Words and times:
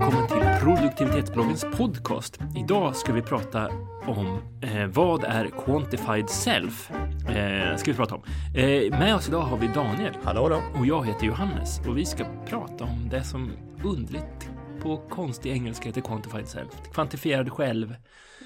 välkommen 0.00 0.28
till 0.28 0.64
produktivitetsbloggens 0.64 1.66
podcast. 1.76 2.38
Idag 2.56 2.96
ska 2.96 3.12
vi 3.12 3.22
prata 3.22 3.68
om 4.06 4.42
eh, 4.62 4.86
vad 4.86 5.24
är 5.24 5.46
quantified 5.64 6.30
self? 6.30 6.90
Eh, 7.28 7.76
ska 7.76 7.90
vi 7.90 7.96
prata 7.96 8.14
om. 8.14 8.22
Eh, 8.54 8.98
med 8.98 9.14
oss 9.14 9.28
idag 9.28 9.40
har 9.40 9.56
vi 9.56 9.66
Daniel. 9.66 10.14
Hallå 10.22 10.48
då. 10.48 10.62
Och 10.80 10.86
jag 10.86 11.06
heter 11.06 11.26
Johannes 11.26 11.80
och 11.88 11.98
vi 11.98 12.04
ska 12.04 12.24
prata 12.46 12.84
om 12.84 13.08
det 13.10 13.24
som 13.24 13.52
underligt 13.84 14.50
på 14.82 14.96
konstig 14.96 15.52
engelska 15.52 15.84
heter 15.84 16.00
quantified 16.00 16.48
self. 16.48 16.72
Kvantifierad 16.92 17.52
själv. 17.52 17.94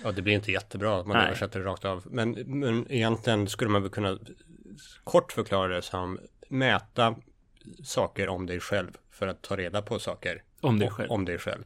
Ja, 0.05 0.13
det 0.13 0.23
blir 0.23 0.35
inte 0.35 0.53
jättebra 0.53 1.01
att 1.01 1.07
man 1.07 1.17
Nej. 1.17 1.27
översätter 1.27 1.61
det 1.61 1.67
rakt 1.67 1.85
av. 1.85 2.03
Men, 2.07 2.31
men 2.31 2.93
egentligen 2.93 3.49
skulle 3.49 3.71
man 3.71 3.83
väl 3.83 3.91
kunna 3.91 4.19
kort 5.05 5.33
förklara 5.33 5.75
det 5.75 5.83
som 5.83 6.19
mäta 6.49 7.15
saker 7.83 8.29
om 8.29 8.47
dig 8.47 8.61
själv 8.61 8.97
för 9.11 9.27
att 9.27 9.43
ta 9.43 9.57
reda 9.57 9.83
på 9.83 9.99
saker 9.99 10.43
Om 10.61 10.79
dig 10.79 10.91
själv. 10.91 11.11
Om 11.11 11.25
dig 11.25 11.39
själv. 11.39 11.65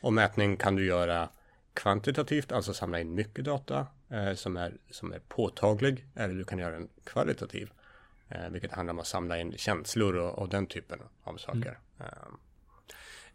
Och 0.00 0.12
mätning 0.12 0.56
kan 0.56 0.76
du 0.76 0.86
göra 0.86 1.28
kvantitativt, 1.74 2.52
alltså 2.52 2.74
samla 2.74 3.00
in 3.00 3.14
mycket 3.14 3.44
data 3.44 3.86
eh, 4.10 4.34
som, 4.34 4.56
är, 4.56 4.76
som 4.90 5.12
är 5.12 5.18
påtaglig. 5.28 6.06
Eller 6.14 6.34
du 6.34 6.44
kan 6.44 6.58
göra 6.58 6.70
den 6.70 6.88
kvalitativ, 7.04 7.70
eh, 8.28 8.48
vilket 8.50 8.72
handlar 8.72 8.94
om 8.94 9.00
att 9.00 9.06
samla 9.06 9.38
in 9.38 9.52
känslor 9.56 10.16
och, 10.16 10.38
och 10.38 10.48
den 10.48 10.66
typen 10.66 10.98
av 11.24 11.36
saker. 11.36 11.78
Mm. 11.98 12.08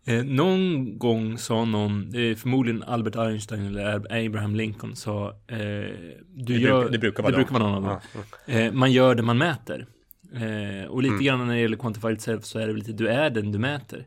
Eh, 0.08 0.24
någon 0.24 0.98
gång 0.98 1.38
sa 1.38 1.66
någon, 1.66 2.16
eh, 2.16 2.36
förmodligen 2.36 2.84
Albert 2.84 3.16
Einstein 3.16 3.66
eller 3.66 3.96
Abraham 4.26 4.56
Lincoln 4.56 4.96
sa 4.96 5.30
eh, 5.48 5.58
du 5.58 6.14
det, 6.36 6.54
gör, 6.54 6.80
brukar, 6.80 6.92
det 6.92 6.98
brukar 6.98 7.24
vara 7.24 7.32
det 7.32 7.38
brukar 7.38 7.54
vara 7.54 7.64
någon 7.64 7.76
av 7.76 7.84
dem. 7.84 8.24
Eh, 8.46 8.72
man 8.72 8.92
gör 8.92 9.16
det 9.16 9.24
man 9.24 9.38
mäter. 9.38 9.88
Eh, 10.34 10.86
och 10.90 11.02
lite 11.02 11.14
Mm. 11.14 11.26
grann 11.26 11.48
när 11.48 11.54
det 11.56 11.62
gäller 11.62 11.78
quantified 11.78 12.22
self 12.22 12.46
så 12.46 12.60
är 12.60 12.68
det 12.68 12.74
lite, 12.74 12.92
du 12.92 13.08
är 13.08 13.30
den 13.30 13.52
du 13.52 13.60
mäter. 13.60 14.06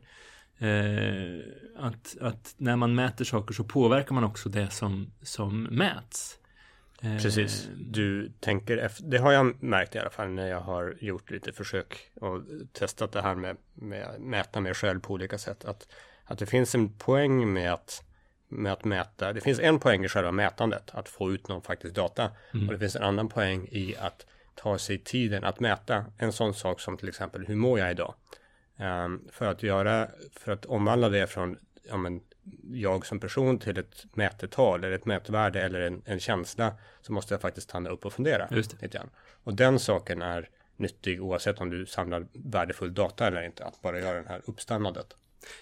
Eh, 0.57 1.39
att, 1.77 2.17
att 2.21 2.53
när 2.57 2.75
man 2.75 2.95
mäter 2.95 3.25
saker 3.25 3.53
så 3.53 3.63
påverkar 3.63 4.15
man 4.15 4.23
också 4.23 4.49
det 4.49 4.69
som, 4.69 5.11
som 5.21 5.63
mäts. 5.63 6.37
Eh, 7.01 7.17
Precis, 7.17 7.69
du 7.77 8.31
tänker 8.39 8.77
efter, 8.77 9.03
det 9.03 9.17
har 9.17 9.31
jag 9.31 9.63
märkt 9.63 9.95
i 9.95 9.99
alla 9.99 10.09
fall 10.09 10.29
när 10.29 10.47
jag 10.47 10.61
har 10.61 10.97
gjort 11.01 11.31
lite 11.31 11.51
försök 11.53 12.11
och 12.15 12.41
testat 12.73 13.11
det 13.11 13.21
här 13.21 13.35
med, 13.35 13.57
med 13.73 14.03
att 14.03 14.21
mäta 14.21 14.61
mig 14.61 14.73
själv 14.73 14.99
på 14.99 15.13
olika 15.13 15.37
sätt. 15.37 15.65
Att, 15.65 15.87
att 16.25 16.39
det 16.39 16.45
finns 16.45 16.75
en 16.75 16.89
poäng 16.97 17.53
med 17.53 17.73
att, 17.73 18.03
med 18.47 18.71
att 18.73 18.85
mäta, 18.85 19.33
det 19.33 19.41
finns 19.41 19.59
en 19.59 19.79
poäng 19.79 20.05
i 20.05 20.07
själva 20.07 20.31
mätandet, 20.31 20.89
att 20.93 21.09
få 21.09 21.31
ut 21.31 21.47
någon 21.47 21.61
faktisk 21.61 21.95
data. 21.95 22.31
Mm. 22.53 22.67
Och 22.67 22.73
det 22.73 22.79
finns 22.79 22.95
en 22.95 23.03
annan 23.03 23.29
poäng 23.29 23.67
i 23.71 23.95
att 23.99 24.25
ta 24.55 24.77
sig 24.77 24.97
tiden 24.97 25.43
att 25.43 25.59
mäta 25.59 26.05
en 26.17 26.31
sån 26.31 26.53
sak 26.53 26.79
som 26.79 26.97
till 26.97 27.09
exempel 27.09 27.45
hur 27.45 27.55
mår 27.55 27.79
jag 27.79 27.91
idag? 27.91 28.13
Ehm, 28.77 29.21
för 29.31 29.45
att 29.45 29.63
göra, 29.63 30.07
för 30.33 30.51
att 30.51 30.65
omvandla 30.65 31.09
det 31.09 31.27
från 31.27 31.57
ja, 31.89 31.97
men, 31.97 32.21
jag 32.71 33.05
som 33.05 33.19
person 33.19 33.59
till 33.59 33.77
ett 33.77 34.05
mätetal 34.13 34.83
eller 34.83 34.95
ett 34.95 35.05
mätvärde 35.05 35.61
eller 35.61 35.81
en, 35.81 36.01
en 36.05 36.19
känsla 36.19 36.73
så 37.01 37.13
måste 37.13 37.33
jag 37.33 37.41
faktiskt 37.41 37.69
stanna 37.69 37.89
upp 37.89 38.05
och 38.05 38.13
fundera 38.13 38.47
Just 38.51 38.73
lite 38.73 38.87
grann. 38.87 39.09
Och 39.43 39.53
den 39.53 39.79
saken 39.79 40.21
är 40.21 40.49
nyttig 40.77 41.23
oavsett 41.23 41.61
om 41.61 41.69
du 41.69 41.85
samlar 41.85 42.27
värdefull 42.33 42.93
data 42.93 43.27
eller 43.27 43.43
inte, 43.43 43.65
att 43.65 43.81
bara 43.81 43.99
göra 43.99 44.21
det 44.21 44.29
här 44.29 44.41
uppstannandet. 44.45 45.15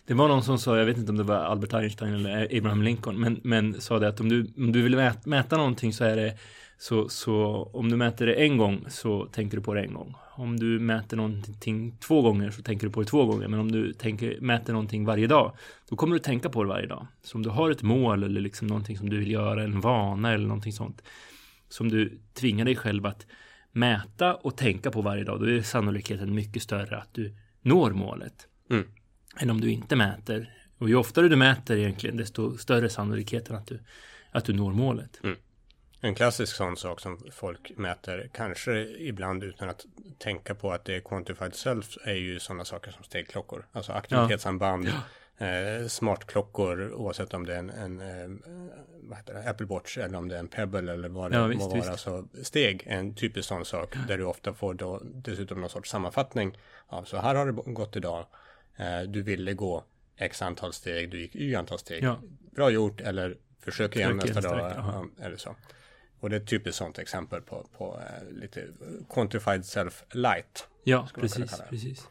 Det 0.06 0.14
var 0.14 0.28
någon 0.28 0.44
som 0.44 0.60
sa, 0.60 0.78
jag 0.78 0.86
vet 0.86 0.98
inte 0.98 1.12
om 1.12 1.18
det 1.18 1.24
var 1.24 1.36
Albert 1.36 1.74
Einstein 1.74 2.14
eller 2.14 2.58
Abraham 2.58 2.84
Lincoln, 2.84 3.20
men, 3.20 3.40
men 3.44 3.82
sa 3.82 4.00
det 4.00 4.08
att 4.08 4.20
om 4.20 4.30
du, 4.30 4.54
om 4.58 4.72
du 4.72 4.82
vill 4.82 4.96
mäta, 4.96 5.30
mäta 5.30 5.58
någonting 5.58 5.94
så 5.94 6.04
är 6.04 6.16
det 6.16 6.38
så, 6.82 7.10
så 7.10 7.64
om 7.74 7.90
du 7.90 7.96
mäter 7.96 8.26
det 8.26 8.34
en 8.34 8.58
gång 8.58 8.86
så 8.90 9.26
tänker 9.26 9.58
du 9.58 9.64
på 9.64 9.74
det 9.74 9.82
en 9.82 9.94
gång. 9.94 10.16
Om 10.32 10.60
du 10.60 10.80
mäter 10.80 11.18
någonting 11.18 11.98
två 11.98 12.22
gånger 12.22 12.52
så 12.52 12.62
tänker 12.62 12.88
du 12.88 12.94
på 12.94 13.00
det 13.02 13.08
två 13.08 13.26
gånger. 13.26 13.48
Men 13.48 13.60
om 13.60 13.72
du 13.72 13.94
tänker, 13.94 14.42
mäter 14.42 14.74
någonting 14.74 15.06
varje 15.06 15.28
dag, 15.28 15.56
då 15.90 15.96
kommer 15.96 16.14
du 16.14 16.20
tänka 16.20 16.50
på 16.50 16.64
det 16.64 16.70
varje 16.70 16.88
dag. 16.88 17.08
Så 17.22 17.38
om 17.38 17.44
du 17.44 17.50
har 17.50 17.72
ett 17.72 17.82
mål 17.82 18.24
eller 18.24 18.42
liksom 18.42 18.68
någonting 18.68 18.98
som 18.98 19.10
du 19.10 19.18
vill 19.18 19.32
göra, 19.32 19.64
en 19.64 19.82
vana 19.82 20.34
eller 20.34 20.48
någonting 20.48 20.74
sånt, 20.74 21.02
som 21.70 21.90
du 21.90 22.20
tvingar 22.34 22.66
dig 22.66 22.76
själv 22.76 23.06
att 23.06 23.26
mäta 23.72 24.36
och 24.36 24.58
tänka 24.58 24.92
på 24.92 25.02
varje 25.02 25.24
dag, 25.24 25.40
då 25.40 25.46
är 25.50 25.62
sannolikheten 25.62 26.36
mycket 26.36 26.64
större 26.64 26.98
att 26.98 27.14
du 27.14 27.36
når 27.62 27.92
målet 27.92 28.48
Mm. 28.70 28.86
än 29.40 29.50
om 29.50 29.62
du 29.62 29.72
inte 29.72 29.96
mäter. 29.96 30.54
Och 30.78 30.90
ju 30.90 30.96
oftare 30.96 31.28
du 31.28 31.36
mäter 31.36 31.78
egentligen, 31.78 32.18
desto 32.18 32.58
större 32.58 32.90
sannolikheten 32.90 33.56
att 33.56 33.68
du, 33.68 33.80
att 34.32 34.46
du 34.46 34.54
når 34.54 34.74
målet. 34.74 35.20
En 36.02 36.16
klassisk 36.16 36.56
sån 36.56 36.78
sak 36.78 37.00
som 37.00 37.20
folk 37.32 37.72
mäter, 37.78 38.30
kanske 38.34 38.80
ibland 38.82 39.44
utan 39.44 39.70
att 39.70 39.86
tänka 40.18 40.56
på 40.56 40.72
att 40.72 40.86
det 40.86 40.96
är 40.96 41.00
quantified 41.00 41.56
self, 41.56 41.98
är 42.04 42.14
ju 42.14 42.40
sådana 42.40 42.66
saker 42.66 42.92
som 42.92 43.04
stegklockor. 43.04 43.68
Alltså 43.72 43.92
aktivitetssamband, 43.92 44.88
eh, 45.38 45.88
smartklockor, 45.88 46.94
oavsett 46.94 47.34
om 47.34 47.46
det 47.46 47.56
är 47.56 47.60
en, 47.60 47.70
en 47.70 48.00
eh, 49.12 49.50
Apple 49.50 49.66
Watch 49.66 49.98
eller 49.98 50.18
om 50.18 50.28
det 50.28 50.36
är 50.36 50.40
en 50.40 50.48
Pebble 50.48 50.94
eller 50.94 51.10
vad 51.10 51.32
det 51.32 51.38
Ja, 51.38 51.42
må 51.44 51.48
visst, 51.48 51.62
vara. 51.62 51.92
visst. 51.92 52.00
Så 52.00 52.28
steg 52.44 52.84
är 52.88 52.98
en 52.98 53.16
typisk 53.16 53.48
sån 53.48 53.66
sak 53.66 53.96
där 54.08 54.18
du 54.18 54.24
ofta 54.24 54.54
får 54.54 54.74
då 54.74 55.02
dessutom 55.04 55.62
någon 55.62 55.70
sorts 55.70 55.90
sammanfattning 55.90 56.58
av 56.88 57.04
så 57.04 57.18
här 57.18 57.36
har 57.36 57.46
det 57.46 57.72
gått 57.74 57.96
idag. 57.96 58.26
Eh, 58.78 59.02
du 59.02 59.22
ville 59.22 59.54
gå 59.54 59.84
x 60.18 60.42
antal 60.42 60.74
steg, 60.74 61.12
du 61.12 61.22
gick 61.22 61.36
y 61.36 61.56
antal 61.56 61.80
steg. 61.80 62.04
Ja. 62.04 62.20
Bra 62.56 62.70
gjort 62.70 63.02
eller 63.02 63.38
försök 63.60 63.96
igen 63.96 64.22
Försök 64.22 64.36
nästa 64.36 64.50
dag. 64.50 64.72
ja. 64.78 65.06
ja, 65.18 65.26
eller 65.26 65.38
så. 65.38 65.56
Och 66.20 66.30
det 66.30 66.36
är 66.36 66.40
ett 66.40 66.48
typiskt 66.48 66.78
sånt 66.78 67.00
exempel 67.00 67.42
på, 67.42 67.68
på 67.78 68.00
eh, 68.00 68.40
lite 68.42 68.68
quantified 69.10 69.66
self 69.66 70.04
light. 70.12 70.68
Ja, 70.84 71.08
precis, 71.16 71.62
precis. 71.70 72.08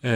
Eh, 0.00 0.12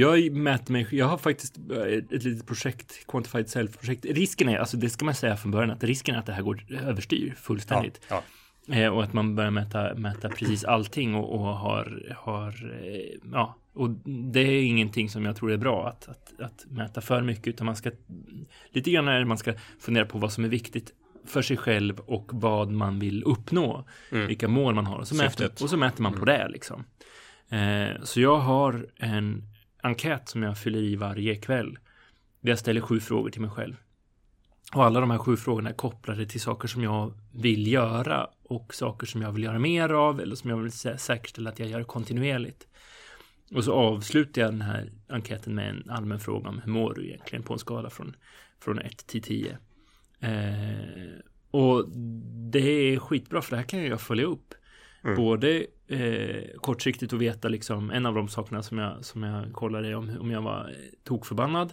jag 0.00 0.32
mäter 0.32 0.72
mig, 0.72 0.86
jag 0.90 1.06
har 1.06 1.18
faktiskt 1.18 1.58
eh, 1.70 1.82
ett 1.82 2.24
litet 2.24 2.46
projekt, 2.46 3.06
Quantified 3.06 3.46
Self-projekt. 3.46 4.04
Risken 4.04 4.48
är, 4.48 4.58
alltså 4.58 4.76
det 4.76 4.90
ska 4.90 5.04
man 5.04 5.14
säga 5.14 5.36
från 5.36 5.50
början, 5.50 5.70
att 5.70 5.84
risken 5.84 6.14
är 6.14 6.18
att 6.18 6.26
det 6.26 6.32
här 6.32 6.42
går 6.42 6.64
överstyr 6.70 7.34
fullständigt. 7.36 8.00
Ja, 8.08 8.22
Eh, 8.68 8.88
och 8.88 9.02
att 9.02 9.12
man 9.12 9.34
börjar 9.34 9.50
mäta, 9.50 9.94
mäta 9.94 10.28
precis 10.28 10.64
allting 10.64 11.14
och, 11.14 11.34
och 11.34 11.40
har, 11.40 12.14
har 12.16 12.48
eh, 12.82 13.18
ja, 13.32 13.56
och 13.74 13.90
det 14.32 14.40
är 14.40 14.62
ingenting 14.62 15.08
som 15.08 15.24
jag 15.24 15.36
tror 15.36 15.52
är 15.52 15.56
bra 15.56 15.88
att, 15.88 16.08
att, 16.08 16.40
att 16.40 16.66
mäta 16.70 17.00
för 17.00 17.22
mycket, 17.22 17.46
utan 17.46 17.66
man 17.66 17.76
ska, 17.76 17.90
lite 18.70 18.90
grann 18.90 19.08
är 19.08 19.18
det 19.18 19.24
man 19.24 19.38
ska 19.38 19.54
fundera 19.80 20.06
på 20.06 20.18
vad 20.18 20.32
som 20.32 20.44
är 20.44 20.48
viktigt 20.48 20.92
för 21.26 21.42
sig 21.42 21.56
själv 21.56 22.00
och 22.00 22.30
vad 22.32 22.70
man 22.70 22.98
vill 22.98 23.22
uppnå, 23.24 23.84
Mm. 24.10 24.26
vilka 24.26 24.48
mål 24.48 24.74
man 24.74 24.86
har. 24.86 24.98
Och 24.98 25.08
så, 25.08 25.14
mäter, 25.14 25.44
och 25.62 25.70
så 25.70 25.76
mäter 25.76 26.02
man 26.02 26.12
på 26.18 26.24
det 26.24 26.48
liksom. 26.48 26.84
Eh, 27.48 28.02
så 28.02 28.20
jag 28.20 28.36
har 28.38 28.86
en 28.96 29.42
enkät 29.82 30.28
som 30.28 30.42
jag 30.42 30.58
fyller 30.58 30.78
i 30.78 30.96
varje 30.96 31.34
kväll. 31.36 31.78
Där 32.40 32.50
jag 32.50 32.58
ställer 32.58 32.80
sju 32.80 33.00
frågor 33.00 33.30
till 33.30 33.40
mig 33.40 33.50
själv. 33.50 33.74
Och 34.74 34.84
alla 34.84 35.00
de 35.00 35.10
här 35.10 35.18
sju 35.18 35.36
frågorna 35.36 35.70
är 35.70 35.74
kopplade 35.74 36.26
till 36.26 36.40
saker 36.40 36.68
som 36.68 36.82
jag 36.82 37.12
vill 37.32 37.66
göra 37.66 38.26
och 38.44 38.74
saker 38.74 39.06
som 39.06 39.22
jag 39.22 39.32
vill 39.32 39.42
göra 39.42 39.58
mer 39.58 39.88
av 39.88 40.20
eller 40.20 40.36
som 40.36 40.50
jag 40.50 40.56
vill 40.56 40.70
sä- 40.72 40.96
säkerställa 40.96 41.50
att 41.50 41.58
jag 41.58 41.68
gör 41.68 41.82
kontinuerligt. 41.84 42.66
Och 43.54 43.64
så 43.64 43.72
avslutar 43.72 44.42
jag 44.42 44.50
den 44.52 44.60
här 44.60 44.92
enkäten 45.08 45.54
med 45.54 45.70
en 45.70 45.90
allmän 45.90 46.20
fråga 46.20 46.48
om 46.48 46.58
hur 46.64 46.72
mår 46.72 46.94
du 46.94 47.06
egentligen 47.06 47.42
på 47.42 47.52
en 47.52 47.58
skala 47.58 47.90
från, 47.90 48.16
från 48.60 48.78
1 48.78 49.06
till 49.06 49.22
10. 49.22 49.58
Eh, 50.22 51.20
och 51.50 51.88
det 52.50 52.94
är 52.94 52.98
skitbra 52.98 53.42
för 53.42 53.50
det 53.50 53.56
här 53.56 53.68
kan 53.68 53.84
jag 53.84 54.00
följa 54.00 54.24
upp. 54.24 54.54
Mm. 55.04 55.16
Både 55.16 55.66
eh, 55.88 56.56
kortsiktigt 56.56 57.12
och 57.12 57.22
veta 57.22 57.48
liksom 57.48 57.90
en 57.90 58.06
av 58.06 58.14
de 58.14 58.28
sakerna 58.28 58.62
som 58.62 58.78
jag, 58.78 59.04
som 59.04 59.22
jag 59.22 59.52
kollade 59.52 59.88
är 59.88 59.94
om, 59.94 60.16
om 60.20 60.30
jag 60.30 60.42
var 60.42 60.74
tokförbannad. 61.04 61.72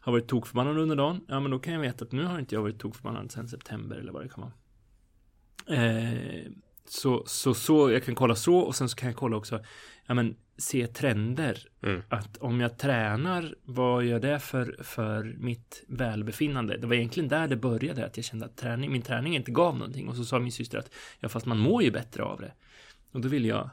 Har 0.00 0.12
varit 0.12 0.28
tokförbannad 0.28 0.78
under 0.78 0.96
dagen. 0.96 1.20
Ja 1.28 1.40
men 1.40 1.50
då 1.50 1.58
kan 1.58 1.72
jag 1.72 1.80
veta 1.80 2.04
att 2.04 2.12
nu 2.12 2.24
har 2.24 2.38
inte 2.38 2.54
jag 2.54 2.62
varit 2.62 2.78
tokförbannad 2.78 3.32
sedan 3.32 3.48
september 3.48 3.96
eller 3.96 4.12
vad 4.12 4.22
det 4.22 4.28
kan 4.28 4.44
vara. 4.44 4.52
Eh, 5.78 6.46
så, 6.84 7.22
så, 7.26 7.54
så 7.54 7.90
jag 7.90 8.04
kan 8.04 8.14
kolla 8.14 8.34
så 8.34 8.58
och 8.58 8.74
sen 8.74 8.88
så 8.88 8.96
kan 8.96 9.08
jag 9.08 9.16
kolla 9.16 9.36
också 9.36 9.64
ja, 10.06 10.14
men, 10.14 10.36
se 10.60 10.86
trender. 10.86 11.68
Mm. 11.82 12.02
Att 12.08 12.36
om 12.36 12.60
jag 12.60 12.78
tränar, 12.78 13.54
vad 13.64 14.04
gör 14.04 14.20
det 14.20 14.38
för, 14.38 14.76
för 14.82 15.34
mitt 15.38 15.84
välbefinnande? 15.86 16.76
Det 16.76 16.86
var 16.86 16.94
egentligen 16.94 17.28
där 17.28 17.48
det 17.48 17.56
började, 17.56 18.06
att 18.06 18.16
jag 18.16 18.24
kände 18.24 18.46
att 18.46 18.56
träning, 18.56 18.92
min 18.92 19.02
träning 19.02 19.36
inte 19.36 19.50
gav 19.50 19.78
någonting. 19.78 20.08
Och 20.08 20.16
så 20.16 20.24
sa 20.24 20.38
min 20.38 20.52
syster 20.52 20.78
att 20.78 20.90
ja, 21.20 21.28
fast 21.28 21.46
man 21.46 21.58
mår 21.58 21.82
ju 21.82 21.90
bättre 21.90 22.22
av 22.22 22.40
det. 22.40 22.52
Och 23.12 23.20
då 23.20 23.28
ville 23.28 23.48
jag 23.48 23.70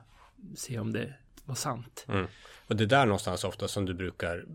se 0.56 0.80
om 0.80 0.94
det 0.94 1.14
var 1.46 1.56
sant. 1.56 2.06
Mm. 2.08 2.28
Och 2.68 2.76
det 2.76 2.84
är 2.84 2.88
där 2.88 3.06
någonstans 3.06 3.44
ofta 3.44 3.68
som 3.68 3.86
du 3.86 3.94
brukar 3.94 4.46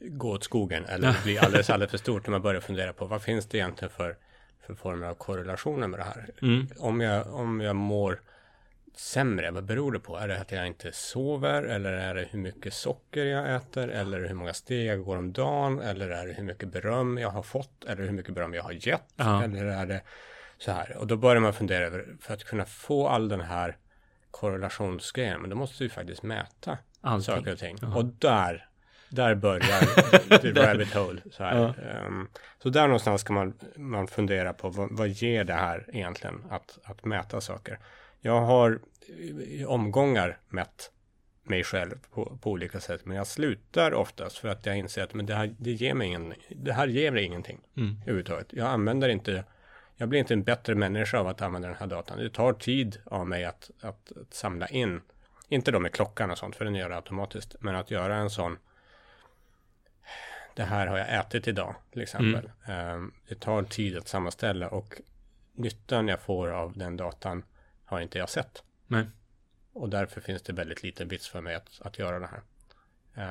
gå 0.00 0.30
åt 0.30 0.44
skogen 0.44 0.84
eller 0.84 1.22
bli 1.22 1.38
alldeles, 1.38 1.70
alldeles 1.70 1.90
för 1.90 1.98
stort 1.98 2.26
när 2.26 2.30
man 2.30 2.42
börjar 2.42 2.60
fundera 2.60 2.92
på 2.92 3.06
vad 3.06 3.22
finns 3.22 3.46
det 3.46 3.58
egentligen 3.58 3.92
för, 3.96 4.16
för 4.66 4.74
former 4.74 5.06
av 5.06 5.14
korrelationer 5.14 5.88
med 5.88 6.00
det 6.00 6.04
här. 6.04 6.30
Mm. 6.42 6.68
Om 6.78 7.00
jag, 7.00 7.34
om 7.34 7.60
jag 7.60 7.76
mår 7.76 8.20
sämre, 8.96 9.50
vad 9.50 9.64
beror 9.64 9.92
det 9.92 10.00
på? 10.00 10.16
Är 10.16 10.28
det 10.28 10.40
att 10.40 10.52
jag 10.52 10.66
inte 10.66 10.92
sover 10.92 11.62
eller 11.62 11.92
är 11.92 12.14
det 12.14 12.28
hur 12.30 12.38
mycket 12.38 12.74
socker 12.74 13.24
jag 13.24 13.54
äter 13.56 13.88
eller 13.88 14.20
hur 14.20 14.34
många 14.34 14.54
steg 14.54 14.86
jag 14.86 15.04
går 15.04 15.16
om 15.16 15.32
dagen 15.32 15.80
eller 15.80 16.10
är 16.10 16.26
det 16.26 16.32
hur 16.32 16.44
mycket 16.44 16.68
beröm 16.68 17.18
jag 17.18 17.30
har 17.30 17.42
fått 17.42 17.84
eller 17.84 18.02
hur 18.02 18.12
mycket 18.12 18.34
beröm 18.34 18.54
jag 18.54 18.62
har 18.62 18.72
gett 18.72 19.12
Ja. 19.16 19.42
eller 19.44 19.64
är 19.64 19.86
det 19.86 20.02
så 20.58 20.72
här? 20.72 20.96
Och 20.96 21.06
då 21.06 21.16
börjar 21.16 21.40
man 21.40 21.52
fundera 21.52 21.86
över 21.86 22.06
för 22.20 22.34
att 22.34 22.44
kunna 22.44 22.64
få 22.64 23.08
all 23.08 23.28
den 23.28 23.40
här 23.40 23.76
korrelationsgrejen, 24.30 25.40
men 25.40 25.50
då 25.50 25.56
måste 25.56 25.84
du 25.84 25.90
faktiskt 25.90 26.22
mäta 26.22 26.78
Allting. 27.00 27.34
saker 27.34 27.52
och 27.52 27.58
ting. 27.58 27.78
Ja. 27.82 27.96
Och 27.96 28.04
där 28.04 28.68
där 29.08 29.34
börjar 29.34 30.38
the 30.38 30.52
rabbit 30.52 30.94
hole. 30.94 31.20
Så, 31.32 31.44
här. 31.44 31.56
Ja. 31.56 32.06
Um, 32.06 32.28
så 32.62 32.68
där 32.68 32.86
någonstans 32.86 33.20
ska 33.20 33.32
man, 33.32 33.54
man 33.76 34.06
fundera 34.06 34.52
på 34.52 34.68
vad, 34.68 34.88
vad 34.90 35.08
ger 35.08 35.44
det 35.44 35.54
här 35.54 35.84
egentligen 35.92 36.44
att, 36.50 36.78
att 36.84 37.04
mäta 37.04 37.40
saker. 37.40 37.78
Jag 38.26 38.40
har 38.40 38.78
i 39.46 39.64
omgångar 39.64 40.38
mätt 40.48 40.90
mig 41.42 41.64
själv 41.64 41.94
på, 42.10 42.38
på 42.42 42.50
olika 42.50 42.80
sätt. 42.80 43.04
Men 43.04 43.16
jag 43.16 43.26
slutar 43.26 43.94
oftast 43.94 44.38
för 44.38 44.48
att 44.48 44.66
jag 44.66 44.78
inser 44.78 45.02
att 45.02 45.14
men 45.14 45.26
det, 45.26 45.34
här, 45.34 45.54
det, 45.58 45.72
ger 45.72 45.94
mig 45.94 46.08
ingen, 46.08 46.34
det 46.48 46.72
här 46.72 46.86
ger 46.86 47.10
mig 47.10 47.24
ingenting 47.24 47.60
mm. 47.76 47.96
överhuvudtaget. 48.02 48.46
Jag 48.52 48.66
använder 48.66 49.08
inte, 49.08 49.44
jag 49.96 50.08
blir 50.08 50.20
inte 50.20 50.34
en 50.34 50.42
bättre 50.42 50.74
människa 50.74 51.18
av 51.18 51.28
att 51.28 51.42
använda 51.42 51.68
den 51.68 51.76
här 51.76 51.86
datan. 51.86 52.18
Det 52.18 52.30
tar 52.30 52.52
tid 52.52 53.00
av 53.04 53.26
mig 53.26 53.44
att, 53.44 53.70
att, 53.80 54.12
att 54.12 54.34
samla 54.34 54.66
in, 54.66 55.00
inte 55.48 55.70
då 55.70 55.78
med 55.78 55.92
klockan 55.92 56.30
och 56.30 56.38
sånt, 56.38 56.56
för 56.56 56.64
den 56.64 56.74
gör 56.74 56.88
det 56.88 56.96
automatiskt, 56.96 57.56
men 57.60 57.74
att 57.76 57.90
göra 57.90 58.16
en 58.16 58.30
sån 58.30 58.58
det 60.54 60.64
här 60.64 60.86
har 60.86 60.98
jag 60.98 61.14
ätit 61.14 61.48
idag 61.48 61.74
till 61.92 62.02
exempel. 62.02 62.50
Mm. 62.66 62.96
Um, 62.96 63.12
det 63.28 63.40
tar 63.40 63.62
tid 63.62 63.96
att 63.96 64.08
sammanställa 64.08 64.68
och 64.68 65.00
nyttan 65.52 66.08
jag 66.08 66.20
får 66.20 66.48
av 66.48 66.72
den 66.76 66.96
datan 66.96 67.42
har 67.86 68.00
inte 68.00 68.18
jag 68.18 68.28
sett. 68.28 68.62
Nej. 68.86 69.06
Och 69.72 69.88
därför 69.88 70.20
finns 70.20 70.42
det 70.42 70.52
väldigt 70.52 70.82
liten 70.82 71.08
vits 71.08 71.28
för 71.28 71.40
mig 71.40 71.54
att, 71.54 71.80
att 71.80 71.98
göra 71.98 72.18
det 72.18 72.26
här. 72.26 72.42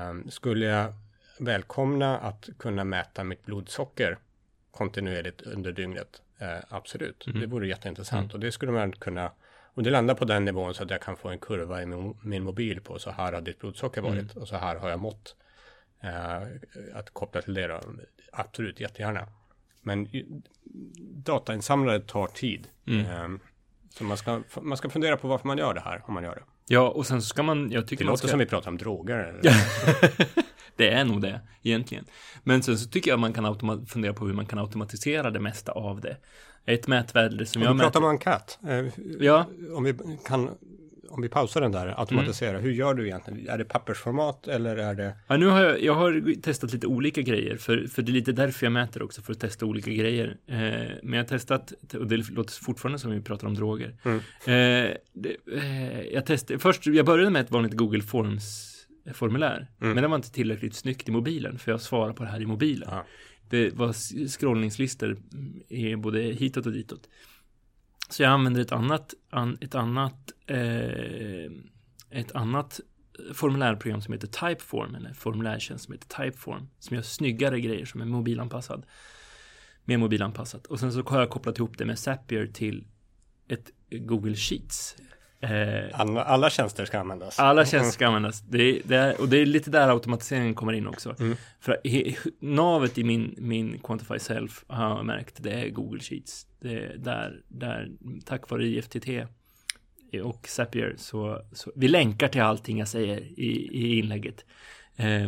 Um, 0.10 0.32
skulle 0.32 0.66
jag 0.66 0.94
välkomna 1.40 2.18
att 2.18 2.50
kunna 2.60 2.84
mäta 2.84 3.24
mitt 3.24 3.46
blodsocker 3.46 4.18
kontinuerligt 4.72 5.42
under 5.42 5.72
dygnet? 5.72 6.22
Uh, 6.42 6.48
absolut, 6.70 7.28
mm. 7.28 7.40
det 7.40 7.48
vore 7.48 7.68
jätteintressant 7.68 8.24
mm. 8.24 8.34
och 8.34 8.40
det 8.40 8.52
skulle 8.52 8.72
man 8.72 8.92
kunna 8.92 9.32
och 9.48 9.84
det 9.84 9.90
landar 9.90 10.16
på 10.16 10.26
den 10.26 10.46
nivån 10.46 10.74
så 10.74 10.84
att 10.84 10.90
jag 10.90 11.02
kan 11.02 11.18
få 11.18 11.30
en 11.30 11.40
kurva 11.40 11.82
i 11.82 11.86
min, 11.86 12.18
min 12.22 12.44
mobil 12.44 12.82
på 12.82 13.00
så 13.00 13.12
här 13.12 13.34
har 13.34 13.42
ditt 13.42 13.60
blodsocker 13.60 14.02
varit 14.02 14.32
mm. 14.32 14.42
och 14.42 14.48
så 14.48 14.56
här 14.56 14.76
har 14.76 14.90
jag 14.90 15.00
mått. 15.00 15.36
Uh, 16.04 16.48
att 16.94 17.10
koppla 17.10 17.42
till 17.42 17.54
det 17.54 17.68
då, 17.68 17.82
absolut 18.32 18.80
jättegärna. 18.80 19.28
Men 19.82 20.08
datainsamlare 21.24 22.00
tar 22.00 22.28
tid. 22.28 22.68
Um, 22.86 23.40
så 23.98 24.04
man 24.04 24.18
ska, 24.18 24.42
man 24.62 24.78
ska 24.78 24.90
fundera 24.90 25.18
på 25.18 25.28
varför 25.28 25.48
man 25.48 25.58
gör 25.58 25.74
det 25.74 25.82
här, 25.82 26.02
om 26.06 26.14
man 26.14 26.24
gör 26.24 26.36
det. 26.36 26.44
Ja, 26.68 26.90
och 26.90 27.06
sen 27.06 27.22
så 27.22 27.28
ska 27.28 27.44
man, 27.44 27.72
jag 27.72 27.88
tycker 27.88 28.04
Det 28.04 28.10
låter 28.10 28.18
ska... 28.18 28.28
som 28.28 28.40
vi 28.40 28.46
pratar 28.46 28.72
om 28.72 28.78
droger. 28.78 29.40
det 30.76 30.90
är 30.90 31.06
nog 31.06 31.22
det, 31.22 31.42
egentligen. 31.64 32.06
Men 32.44 32.64
sen 32.64 32.78
så 32.78 32.90
tycker 32.90 33.12
jag 33.12 33.20
man 33.20 33.34
kan 33.34 33.86
fundera 33.88 34.14
på 34.14 34.26
hur 34.26 34.34
man 34.34 34.46
kan 34.46 34.60
automatisera 34.60 35.32
det 35.32 35.40
mesta 35.40 35.72
av 35.72 36.02
det. 36.02 36.18
Ett 36.66 36.88
mätvärde 36.88 37.46
som 37.46 37.62
om 37.62 37.66
jag 37.66 37.74
vi 37.74 37.80
pratar 37.80 38.00
om 38.00 38.10
en 38.10 38.18
katt. 38.18 38.60
Eh, 38.68 38.86
ja. 39.20 39.46
Om 39.76 39.84
vi 39.84 39.98
kan 40.26 40.50
om 41.16 41.22
vi 41.22 41.30
pausar 41.30 41.62
den 41.62 41.72
där, 41.72 42.00
automatisera, 42.00 42.50
mm. 42.50 42.64
hur 42.64 42.72
gör 42.72 42.94
du 42.94 43.06
egentligen? 43.06 43.50
Är 43.50 43.58
det 43.58 43.66
pappersformat 43.66 44.48
eller 44.48 44.78
är 44.78 44.96
det? 44.96 45.14
Ja, 45.28 45.38
nu 45.38 45.46
har 45.46 45.64
jag, 45.64 45.84
jag 45.84 45.94
har 45.94 46.42
testat 46.42 46.74
lite 46.74 46.88
olika 46.88 47.22
grejer, 47.22 47.58
för, 47.58 47.88
för 47.88 48.02
det 48.02 48.12
är 48.12 48.14
lite 48.14 48.32
därför 48.32 48.66
jag 48.66 48.74
mäter 48.74 49.04
också, 49.04 49.22
för 49.22 49.32
att 49.34 49.40
testa 49.40 49.66
olika 49.66 49.92
grejer. 49.92 50.38
Eh, 50.48 50.58
men 51.04 51.14
jag 51.14 51.18
har 51.18 51.28
testat, 51.28 51.74
och 51.94 52.08
det 52.08 52.18
låter 52.18 52.54
fortfarande 52.64 53.00
som 53.00 53.12
vi 53.12 53.22
pratar 53.22 53.48
om 53.48 53.56
droger. 53.56 53.96
Mm. 54.04 54.18
Eh, 54.18 54.98
det, 55.14 55.36
eh, 55.56 56.02
jag 56.02 56.26
testade, 56.26 56.60
först, 56.60 56.88
jag 56.88 57.06
började 57.06 57.30
med 57.30 57.42
ett 57.42 57.52
vanligt 57.52 57.74
Google 57.74 58.02
Forms 58.04 58.72
formulär, 59.14 59.68
mm. 59.82 59.94
men 59.94 60.04
det 60.04 60.08
var 60.08 60.16
inte 60.16 60.32
tillräckligt 60.32 60.76
snyggt 60.76 61.10
i 61.10 61.12
mobilen, 61.12 61.60
för 61.60 61.72
jag 61.72 61.82
svarar 61.82 62.14
på 62.14 62.24
det 62.24 62.30
här 62.30 62.42
i 62.42 62.46
mobilen. 62.46 62.90
Aha. 62.90 63.06
Det 63.50 63.74
var 63.74 63.94
scrollningslistor 64.28 65.18
i 65.68 65.96
både 65.96 66.22
hitåt 66.22 66.66
och 66.66 66.72
ditåt. 66.72 67.10
Så 68.10 68.24
jag 68.24 68.32
använder 68.32 68.62
ett 68.62 68.72
annat, 68.72 69.14
ett 69.62 69.76
annat, 69.76 70.32
eh, 70.48 71.52
ett 72.10 72.32
annat 72.32 72.80
formulärprogram 73.34 74.02
som 74.02 74.14
heter 74.14 74.28
Typeform, 74.28 74.96
eller 74.96 75.14
formulärtjänst 75.14 75.86
som 75.86 75.94
heter 75.94 76.24
Typeform, 76.24 76.70
som 76.80 76.96
gör 76.96 77.04
snyggare 77.04 77.60
grejer 77.60 77.86
som 77.86 78.02
är 78.02 78.06
mobilanpassad. 78.06 78.86
Mer 79.84 79.98
mobilanpassat. 79.98 80.66
Och 80.66 80.80
sen 80.80 80.94
så 80.94 81.04
har 81.04 81.20
jag 81.20 81.30
kopplat 81.30 81.58
ihop 81.58 81.78
det 81.78 81.86
med 81.86 82.00
Zapier 82.00 82.48
till 82.48 82.88
ett 83.48 83.72
Google 83.90 84.36
Sheets. 84.36 84.96
Eh, 85.40 86.00
alla, 86.00 86.24
alla, 86.24 86.50
tjänster 86.50 86.86
ska 86.86 87.00
användas. 87.00 87.40
Alla 87.40 87.66
tjänster 87.66 87.92
ska 87.92 88.08
användas. 88.08 88.42
Det 88.42 88.82
det 88.86 88.96
är, 88.96 89.22
och 89.22 89.30
det 89.30 89.38
är 89.38 89.46
lite 89.46 89.70
där 89.70 89.90
automatiseringen 89.90 90.56
kommer 90.56 90.74
in 90.74 90.88
också. 90.88 91.16
Mm. 91.20 91.36
För 91.60 91.82
he, 91.84 92.16
navet 92.40 92.98
i 92.98 93.04
min, 93.04 93.36
min 93.38 93.80
Quantify 93.80 94.20
Self 94.20 94.66
har 94.68 94.90
jag 94.90 95.06
märkt, 95.06 95.44
det 95.44 95.52
är 95.52 95.70
Google 95.70 96.00
Sheets. 96.00 96.48
Det 96.60 96.74
är 96.74 96.98
där, 96.98 97.42
där 97.48 97.92
tack 98.26 98.50
vare 98.50 98.66
IFTT 98.66 99.08
och 100.24 100.48
Zapier 100.48 100.96
så, 100.98 101.42
så 101.52 101.72
vi 101.76 101.88
länkar 101.88 102.28
till 102.28 102.42
allting 102.42 102.80
jag 102.80 102.88
säger 102.88 103.18
i, 103.18 103.70
i 103.72 104.00
inlägget. 104.00 104.46
Eh, 104.96 105.28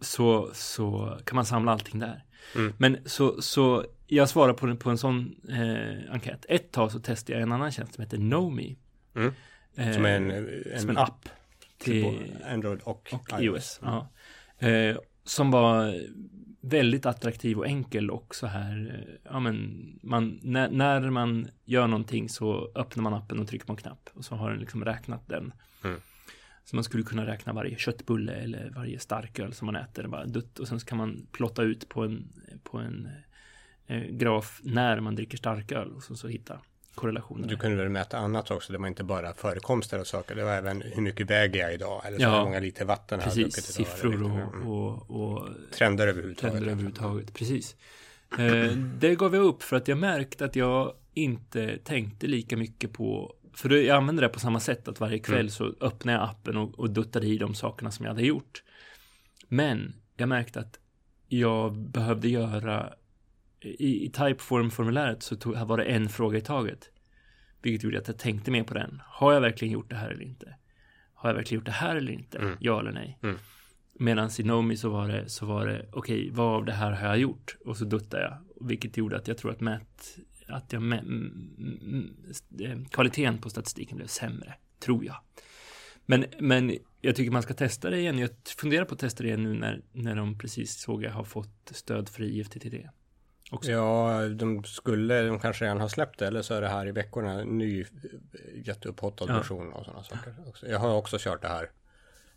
så, 0.00 0.50
så 0.52 1.18
kan 1.24 1.36
man 1.36 1.46
samla 1.46 1.72
allting 1.72 2.00
där. 2.00 2.24
Mm. 2.54 2.72
Men 2.78 2.98
så, 3.04 3.42
så 3.42 3.84
jag 4.06 4.28
svarar 4.28 4.52
på, 4.52 4.76
på 4.76 4.90
en 4.90 4.98
sån 4.98 5.34
eh, 5.48 6.12
enkät. 6.12 6.46
Ett 6.48 6.72
tag 6.72 6.92
så 6.92 7.00
testade 7.00 7.32
jag 7.32 7.42
en 7.42 7.52
annan 7.52 7.72
tjänst 7.72 7.94
som 7.94 8.04
heter 8.04 8.18
Nomi. 8.18 8.76
Mm. 9.18 9.94
Som 9.94 10.04
är 10.04 10.16
en, 10.16 10.30
en, 10.30 10.80
som 10.80 10.90
en 10.90 10.98
app 10.98 11.28
till 11.78 12.34
Android 12.46 12.80
och, 12.84 13.08
och 13.12 13.40
iOS. 13.40 13.80
Ja. 13.82 14.08
Eh, 14.58 14.96
som 15.24 15.50
var 15.50 15.94
väldigt 16.60 17.06
attraktiv 17.06 17.58
och 17.58 17.66
enkel 17.66 18.10
och 18.10 18.34
så 18.34 18.46
här. 18.46 19.04
Eh, 19.08 19.14
ja, 19.32 19.40
men 19.40 19.98
man, 20.02 20.40
när, 20.42 20.70
när, 20.70 21.10
man 21.10 21.48
gör 21.64 21.86
någonting 21.86 22.28
så 22.28 22.72
öppnar 22.74 23.02
man 23.02 23.14
appen 23.14 23.38
och 23.38 23.48
trycker 23.48 23.66
på 23.66 23.72
en 23.72 23.76
knapp 23.76 24.10
och 24.14 24.24
så 24.24 24.34
har 24.34 24.50
den 24.50 24.60
liksom 24.60 24.84
räknat 24.84 25.28
den. 25.28 25.52
Mm. 25.84 26.00
Så 26.64 26.76
man 26.76 26.84
skulle 26.84 27.02
kunna 27.02 27.26
räkna 27.26 27.52
varje 27.52 27.76
köttbulle 27.76 28.32
eller 28.32 28.70
varje 28.70 28.98
starköl 28.98 29.52
som 29.52 29.66
man 29.66 29.76
äter. 29.76 30.06
Bara 30.06 30.26
dutt, 30.26 30.58
och 30.58 30.68
sen 30.68 30.80
så 30.80 30.86
kan 30.86 30.98
man 30.98 31.26
plotta 31.32 31.62
ut 31.62 31.88
på 31.88 32.04
en, 32.04 32.32
på 32.62 32.78
en 32.78 33.08
eh, 33.86 34.02
graf 34.02 34.60
när 34.64 35.00
man 35.00 35.14
dricker 35.14 35.38
starköl 35.38 35.92
och 35.92 36.02
så, 36.02 36.16
så 36.16 36.28
hitta 36.28 36.60
korrelationer. 36.98 37.48
Du 37.48 37.56
kunde 37.56 37.76
väl 37.76 37.88
mäta 37.88 38.18
annat 38.18 38.50
också, 38.50 38.72
det 38.72 38.78
var 38.78 38.86
inte 38.86 39.04
bara 39.04 39.34
förekomster 39.34 39.98
av 39.98 40.04
saker, 40.04 40.34
det 40.34 40.44
var 40.44 40.52
även 40.52 40.82
hur 40.82 41.02
mycket 41.02 41.30
väger 41.30 41.60
jag 41.60 41.74
idag, 41.74 42.02
eller 42.06 42.16
så 42.16 42.22
ja, 42.22 42.44
många 42.44 42.60
liter 42.60 42.84
vatten 42.84 43.20
precis, 43.20 43.34
har 43.36 43.40
jag 43.40 43.50
druckit 43.50 43.70
idag. 43.70 43.86
siffror 43.86 44.22
och, 44.66 45.10
och, 45.10 45.20
och, 45.20 45.48
trender 45.72 46.06
överhuvudtaget. 46.08 46.52
Trender 46.52 46.72
överhuvudtaget, 46.72 47.34
precis. 47.34 47.76
Eh, 48.38 48.72
det 48.76 49.14
gav 49.14 49.34
jag 49.34 49.44
upp 49.44 49.62
för 49.62 49.76
att 49.76 49.88
jag 49.88 49.98
märkte 49.98 50.44
att 50.44 50.56
jag 50.56 50.94
inte 51.14 51.78
tänkte 51.78 52.26
lika 52.26 52.56
mycket 52.56 52.92
på 52.92 53.34
för 53.54 53.70
jag 53.70 53.96
använde 53.96 54.22
det 54.22 54.28
på 54.28 54.40
samma 54.40 54.60
sätt 54.60 54.88
att 54.88 55.00
varje 55.00 55.18
kväll 55.18 55.38
mm. 55.38 55.50
så 55.50 55.74
öppnade 55.80 56.18
jag 56.18 56.28
appen 56.28 56.56
och, 56.56 56.78
och 56.78 56.90
duttade 56.90 57.26
i 57.26 57.38
de 57.38 57.54
sakerna 57.54 57.90
som 57.90 58.04
jag 58.04 58.12
hade 58.12 58.26
gjort. 58.26 58.62
Men 59.48 59.94
jag 60.16 60.28
märkte 60.28 60.60
att 60.60 60.78
jag 61.28 61.74
behövde 61.74 62.28
göra 62.28 62.92
i, 63.60 64.04
i 64.04 64.10
Typeform-formuläret 64.10 65.22
så 65.22 65.36
tog, 65.36 65.56
var 65.56 65.76
det 65.76 65.84
en 65.84 66.08
fråga 66.08 66.38
i 66.38 66.40
taget. 66.40 66.90
Vilket 67.62 67.84
gjorde 67.84 67.98
att 67.98 68.08
jag 68.08 68.18
tänkte 68.18 68.50
mer 68.50 68.64
på 68.64 68.74
den. 68.74 69.02
Har 69.04 69.32
jag 69.32 69.40
verkligen 69.40 69.72
gjort 69.72 69.90
det 69.90 69.96
här 69.96 70.10
eller 70.10 70.24
inte? 70.24 70.56
Har 71.14 71.30
jag 71.30 71.34
verkligen 71.34 71.60
gjort 71.60 71.66
det 71.66 71.72
här 71.72 71.96
eller 71.96 72.12
inte? 72.12 72.38
Mm. 72.38 72.56
Ja 72.60 72.80
eller 72.80 72.92
nej? 72.92 73.18
Mm. 73.22 73.36
Medan 73.92 74.30
i 74.38 74.42
Nomi 74.42 74.76
så 74.76 74.90
var 74.90 75.08
det, 75.08 75.28
så 75.28 75.46
var 75.46 75.66
det 75.66 75.88
okej, 75.92 76.20
okay, 76.20 76.30
vad 76.30 76.56
av 76.56 76.64
det 76.64 76.72
här 76.72 76.92
har 76.92 77.08
jag 77.08 77.18
gjort? 77.18 77.56
Och 77.64 77.76
så 77.76 77.84
duttade 77.84 78.22
jag. 78.22 78.66
Vilket 78.68 78.96
gjorde 78.96 79.16
att 79.16 79.28
jag 79.28 79.38
tror 79.38 79.50
att 79.50 79.60
mät, 79.60 80.18
att 80.48 80.72
jag 80.72 80.82
mä, 80.82 81.02
kvaliteten 82.90 83.38
på 83.38 83.50
statistiken 83.50 83.96
blev 83.96 84.06
sämre. 84.06 84.54
Tror 84.80 85.04
jag. 85.04 85.16
Men, 86.06 86.24
men 86.40 86.78
jag 87.00 87.16
tycker 87.16 87.30
man 87.30 87.42
ska 87.42 87.54
testa 87.54 87.90
det 87.90 87.98
igen. 87.98 88.18
Jag 88.18 88.30
funderar 88.58 88.84
på 88.84 88.94
att 88.94 89.00
testa 89.00 89.22
det 89.22 89.28
igen 89.28 89.42
nu 89.42 89.54
när, 89.54 89.82
när 89.92 90.16
de 90.16 90.38
precis 90.38 90.80
såg 90.80 91.02
jag 91.02 91.12
har 91.12 91.24
fått 91.24 91.70
stöd 91.70 92.08
för 92.08 92.22
IFTTT. 92.22 92.74
Också. 93.50 93.70
Ja, 93.70 94.20
de 94.28 94.64
skulle, 94.64 95.22
de 95.22 95.38
kanske 95.38 95.64
redan 95.64 95.80
har 95.80 95.88
släppt 95.88 96.18
det 96.18 96.26
eller 96.26 96.42
så 96.42 96.54
är 96.54 96.60
det 96.60 96.68
här 96.68 96.88
i 96.88 96.92
veckorna 96.92 97.32
en 97.32 97.58
ny 97.58 97.84
jätteupphotad 98.54 99.26
ja. 99.28 99.34
version 99.34 99.72
och 99.72 99.84
sådana 99.84 100.04
saker. 100.04 100.34
Också. 100.46 100.68
Jag 100.68 100.78
har 100.78 100.94
också 100.94 101.16
kört 101.20 101.42
det 101.42 101.48
här 101.48 101.70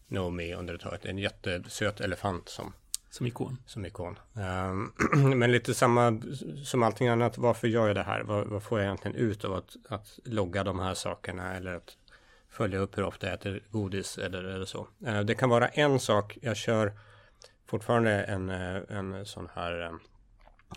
Nomi 0.07 0.53
under 0.53 0.73
ett 0.73 0.81
tag. 0.81 0.97
En 1.01 1.17
jättesöt 1.17 2.01
elefant 2.01 2.49
som 2.49 2.73
som 3.09 3.27
ikon. 3.27 3.57
Som 3.65 3.85
ikon. 3.85 4.19
Um, 4.33 4.93
men 5.39 5.51
lite 5.51 5.73
samma 5.73 6.21
som 6.63 6.83
allting 6.83 7.07
annat. 7.07 7.37
Varför 7.37 7.67
gör 7.67 7.87
jag 7.87 7.95
det 7.95 8.03
här? 8.03 8.23
Vad, 8.23 8.47
vad 8.47 8.63
får 8.63 8.79
jag 8.79 8.85
egentligen 8.85 9.17
ut 9.17 9.45
av 9.45 9.53
att, 9.53 9.77
att 9.89 10.19
logga 10.23 10.63
de 10.63 10.79
här 10.79 10.93
sakerna 10.93 11.55
eller 11.55 11.73
att 11.73 11.97
följa 12.49 12.79
upp 12.79 12.97
hur 12.97 13.03
ofta 13.03 13.27
jag 13.27 13.33
äter 13.33 13.63
godis 13.69 14.17
eller, 14.17 14.43
eller 14.43 14.65
så. 14.65 14.87
Uh, 15.07 15.19
det 15.19 15.35
kan 15.35 15.49
vara 15.49 15.67
en 15.67 15.99
sak. 15.99 16.37
Jag 16.41 16.57
kör 16.57 16.93
fortfarande 17.65 18.11
en, 18.11 18.49
eh, 18.49 18.81
en 18.89 19.25
sån 19.25 19.49
här 19.53 19.81
um, 19.81 19.99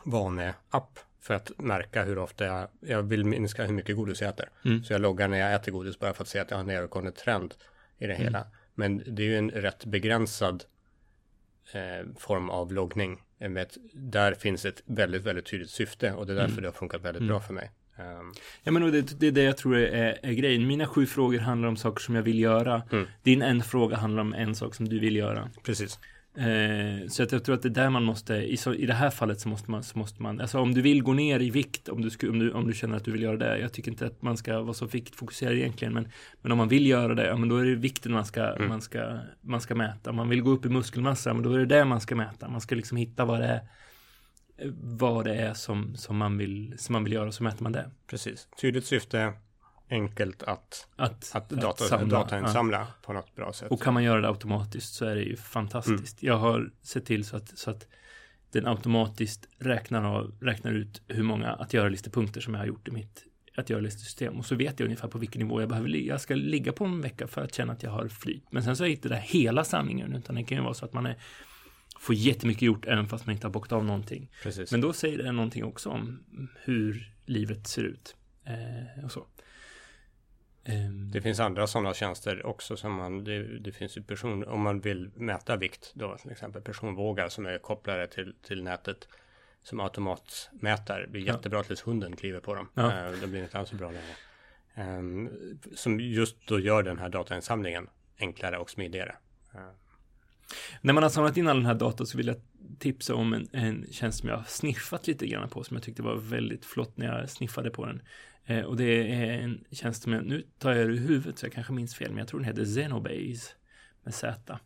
vaneapp 0.04 0.98
för 1.20 1.34
att 1.34 1.50
märka 1.58 2.04
hur 2.04 2.18
ofta 2.18 2.44
jag, 2.44 2.68
jag 2.80 3.02
vill 3.02 3.24
minska 3.24 3.64
hur 3.64 3.74
mycket 3.74 3.96
godis 3.96 4.20
jag 4.20 4.30
äter. 4.30 4.48
Mm. 4.64 4.84
Så 4.84 4.92
jag 4.92 5.00
loggar 5.00 5.28
när 5.28 5.38
jag 5.38 5.54
äter 5.54 5.72
godis 5.72 5.98
bara 5.98 6.14
för 6.14 6.22
att 6.22 6.28
se 6.28 6.38
att 6.38 6.50
jag 6.50 6.56
har 6.56 6.60
en 6.60 6.66
nedåtgående 6.66 7.12
trend 7.12 7.54
i 7.98 8.06
det 8.06 8.14
mm. 8.14 8.24
hela. 8.24 8.46
Men 8.74 9.02
det 9.06 9.22
är 9.22 9.26
ju 9.26 9.38
en 9.38 9.50
rätt 9.50 9.84
begränsad 9.84 10.64
eh, 11.72 12.06
form 12.18 12.50
av 12.50 12.72
loggning. 12.72 13.22
Ett, 13.38 13.76
där 13.92 14.34
finns 14.34 14.64
ett 14.64 14.82
väldigt, 14.86 15.22
väldigt 15.22 15.46
tydligt 15.46 15.70
syfte 15.70 16.12
och 16.12 16.26
det 16.26 16.32
är 16.32 16.36
därför 16.36 16.52
mm. 16.52 16.62
det 16.62 16.68
har 16.68 16.72
funkat 16.72 17.02
väldigt 17.02 17.22
bra 17.22 17.36
mm. 17.36 17.46
för 17.46 17.54
mig. 17.54 17.70
Um, 17.98 18.34
ja 18.62 18.72
men 18.72 18.92
det, 18.92 19.20
det 19.20 19.26
är 19.26 19.32
det 19.32 19.42
jag 19.42 19.56
tror 19.56 19.76
är, 19.76 20.18
är 20.22 20.32
grejen. 20.32 20.66
Mina 20.66 20.86
sju 20.86 21.06
frågor 21.06 21.38
handlar 21.38 21.68
om 21.68 21.76
saker 21.76 22.00
som 22.00 22.14
jag 22.14 22.22
vill 22.22 22.38
göra. 22.38 22.82
Mm. 22.92 23.06
Din 23.22 23.42
en 23.42 23.62
fråga 23.62 23.96
handlar 23.96 24.20
om 24.20 24.34
en 24.34 24.54
sak 24.54 24.74
som 24.74 24.88
du 24.88 24.98
vill 24.98 25.16
göra. 25.16 25.50
Precis. 25.62 25.98
Eh, 26.36 27.08
så 27.08 27.22
att 27.22 27.32
jag 27.32 27.44
tror 27.44 27.54
att 27.54 27.62
det 27.62 27.68
är 27.68 27.70
där 27.70 27.90
man 27.90 28.04
måste, 28.04 28.34
i, 28.34 28.56
så, 28.56 28.74
i 28.74 28.86
det 28.86 28.94
här 28.94 29.10
fallet 29.10 29.40
så 29.40 29.48
måste 29.48 29.70
man, 29.70 29.82
så 29.82 29.98
måste 29.98 30.22
man, 30.22 30.40
alltså 30.40 30.58
om 30.58 30.74
du 30.74 30.82
vill 30.82 31.02
gå 31.02 31.12
ner 31.12 31.40
i 31.40 31.50
vikt, 31.50 31.88
om 31.88 32.02
du, 32.02 32.10
sku, 32.10 32.28
om, 32.28 32.38
du, 32.38 32.52
om 32.52 32.66
du 32.66 32.72
känner 32.72 32.96
att 32.96 33.04
du 33.04 33.12
vill 33.12 33.22
göra 33.22 33.36
det, 33.36 33.58
jag 33.58 33.72
tycker 33.72 33.90
inte 33.90 34.06
att 34.06 34.22
man 34.22 34.36
ska 34.36 34.60
vara 34.60 34.74
så 34.74 34.86
viktfokuserad 34.86 35.54
egentligen, 35.54 35.94
men, 35.94 36.08
men 36.42 36.52
om 36.52 36.58
man 36.58 36.68
vill 36.68 36.86
göra 36.86 37.14
det, 37.14 37.26
ja 37.26 37.36
men 37.36 37.48
då 37.48 37.56
är 37.56 37.64
det 37.64 37.74
vikten 37.74 38.12
man 38.12 38.24
ska, 38.24 38.42
mm. 38.42 38.68
man 38.68 38.80
ska, 38.80 39.18
man 39.40 39.60
ska 39.60 39.74
mäta. 39.74 40.10
Om 40.10 40.16
man 40.16 40.28
vill 40.28 40.42
gå 40.42 40.50
upp 40.50 40.66
i 40.66 40.68
muskelmassa, 40.68 41.34
men 41.34 41.42
då 41.42 41.52
är 41.52 41.58
det 41.58 41.66
det 41.66 41.84
man 41.84 42.00
ska 42.00 42.16
mäta. 42.16 42.48
Man 42.48 42.60
ska 42.60 42.74
liksom 42.74 42.96
hitta 42.96 43.24
vad 43.24 43.40
det 43.40 43.46
är, 43.46 43.60
vad 44.80 45.24
det 45.24 45.34
är 45.34 45.54
som, 45.54 45.96
som, 45.96 46.16
man, 46.16 46.38
vill, 46.38 46.74
som 46.78 46.92
man 46.92 47.04
vill 47.04 47.12
göra, 47.12 47.32
så 47.32 47.42
mäter 47.42 47.62
man 47.62 47.72
det. 47.72 47.90
Precis, 48.06 48.48
tydligt 48.60 48.86
syfte, 48.86 49.32
enkelt 49.90 50.42
att, 50.42 50.88
att, 50.96 51.30
att, 51.34 51.48
data, 51.48 51.68
att 51.68 51.80
samla, 51.80 52.18
datainsamla 52.18 52.78
ja. 52.78 52.86
på 53.02 53.12
något 53.12 53.34
bra 53.34 53.52
sätt. 53.52 53.70
Och 53.70 53.82
kan 53.82 53.94
man 53.94 54.02
göra 54.02 54.20
det 54.20 54.28
automatiskt 54.28 54.94
så 54.94 55.04
är 55.04 55.14
det 55.14 55.22
ju 55.22 55.36
fantastiskt. 55.36 56.22
Mm. 56.22 56.32
Jag 56.32 56.38
har 56.38 56.70
sett 56.82 57.06
till 57.06 57.24
så 57.24 57.36
att, 57.36 57.58
så 57.58 57.70
att 57.70 57.88
den 58.50 58.66
automatiskt 58.66 59.48
räknar, 59.58 60.04
av, 60.04 60.34
räknar 60.40 60.72
ut 60.72 61.02
hur 61.08 61.22
många 61.22 61.52
att 61.52 61.74
göra-listepunkter 61.74 62.40
som 62.40 62.54
jag 62.54 62.60
har 62.60 62.66
gjort 62.66 62.88
i 62.88 62.90
mitt 62.90 63.24
att 63.56 63.70
göra-listesystem. 63.70 64.38
Och 64.38 64.46
så 64.46 64.54
vet 64.54 64.80
jag 64.80 64.86
ungefär 64.86 65.08
på 65.08 65.18
vilken 65.18 65.42
nivå 65.42 65.60
jag 65.60 65.68
behöver 65.68 65.88
ligga. 65.88 66.12
Jag 66.12 66.20
ska 66.20 66.34
ligga 66.34 66.72
på 66.72 66.84
en 66.84 67.00
vecka 67.00 67.26
för 67.26 67.42
att 67.42 67.54
känna 67.54 67.72
att 67.72 67.82
jag 67.82 67.90
har 67.90 68.08
flyt. 68.08 68.44
Men 68.50 68.62
sen 68.62 68.76
så 68.76 68.84
är 68.84 68.88
inte 68.88 69.08
det 69.08 69.16
hela 69.16 69.64
sanningen, 69.64 70.14
utan 70.14 70.34
det 70.34 70.44
kan 70.44 70.58
ju 70.58 70.64
vara 70.64 70.74
så 70.74 70.84
att 70.84 70.92
man 70.92 71.06
är, 71.06 71.16
får 71.98 72.14
jättemycket 72.14 72.62
gjort 72.62 72.86
även 72.86 73.06
fast 73.06 73.26
man 73.26 73.34
inte 73.34 73.46
har 73.46 73.52
bockat 73.52 73.72
av 73.72 73.84
någonting. 73.84 74.30
Precis. 74.42 74.72
Men 74.72 74.80
då 74.80 74.92
säger 74.92 75.18
det 75.18 75.32
någonting 75.32 75.64
också 75.64 75.90
om 75.90 76.24
hur 76.64 77.14
livet 77.26 77.66
ser 77.66 77.82
ut. 77.82 78.16
Eh, 78.44 79.04
och 79.04 79.12
så. 79.12 79.26
Um, 80.68 81.10
det 81.10 81.20
finns 81.20 81.40
andra 81.40 81.66
sådana 81.66 81.94
tjänster 81.94 82.46
också 82.46 82.76
som 82.76 82.94
man, 82.94 83.24
det, 83.24 83.58
det, 83.58 83.72
finns 83.72 83.96
ju 83.96 84.02
person, 84.02 84.44
om 84.44 84.60
man 84.60 84.80
vill 84.80 85.10
mäta 85.14 85.56
vikt 85.56 85.92
då, 85.94 86.16
till 86.16 86.30
exempel 86.30 86.62
personvågar 86.62 87.28
som 87.28 87.46
är 87.46 87.58
kopplade 87.58 88.06
till, 88.06 88.34
till 88.46 88.62
nätet 88.62 89.08
som 89.62 89.80
automatmätare. 89.80 91.02
Det 91.02 91.08
blir 91.08 91.26
jättebra 91.26 91.62
tills 91.62 91.86
hunden 91.86 92.16
kliver 92.16 92.40
på 92.40 92.54
dem. 92.54 92.68
Ja. 92.74 92.82
Uh, 92.82 93.20
det 93.20 93.26
blir 93.26 93.42
inte 93.42 93.58
alls 93.58 93.68
så 93.68 93.76
bra 93.76 93.90
längre. 93.90 94.98
Um, 94.98 95.30
som 95.74 96.00
just 96.00 96.46
då 96.46 96.60
gör 96.60 96.82
den 96.82 96.98
här 96.98 97.08
datainsamlingen 97.08 97.88
enklare 98.18 98.58
och 98.58 98.70
smidigare. 98.70 99.16
Uh. 99.54 99.60
När 100.80 100.92
man 100.92 101.02
har 101.02 101.10
samlat 101.10 101.36
in 101.36 101.48
all 101.48 101.56
den 101.56 101.66
här 101.66 101.74
data 101.74 102.06
så 102.06 102.16
vill 102.16 102.26
jag 102.26 102.36
tipsa 102.78 103.14
om 103.14 103.32
en, 103.32 103.48
en 103.52 103.86
tjänst 103.90 104.18
som 104.18 104.28
jag 104.28 104.36
har 104.36 104.44
sniffat 104.44 105.06
lite 105.06 105.26
grann 105.26 105.48
på 105.48 105.64
som 105.64 105.76
jag 105.76 105.84
tyckte 105.84 106.02
var 106.02 106.16
väldigt 106.16 106.64
flott 106.64 106.96
när 106.96 107.06
jag 107.06 107.30
sniffade 107.30 107.70
på 107.70 107.86
den. 107.86 108.02
Eh, 108.46 108.60
och 108.60 108.76
det 108.76 109.12
är 109.12 109.32
en 109.32 109.64
tjänst 109.70 110.02
som 110.02 110.12
jag, 110.12 110.24
nu 110.24 110.42
tar 110.58 110.72
jag 110.72 110.86
det 110.86 110.92
ur 110.92 110.98
huvudet 110.98 111.38
så 111.38 111.46
jag 111.46 111.52
kanske 111.52 111.72
minns 111.72 111.94
fel, 111.94 112.10
men 112.10 112.18
jag 112.18 112.28
tror 112.28 112.40
den 112.40 112.48
heter 112.48 112.64
Xenobase 112.64 113.54
med 114.02 114.14
Z. 114.14 114.58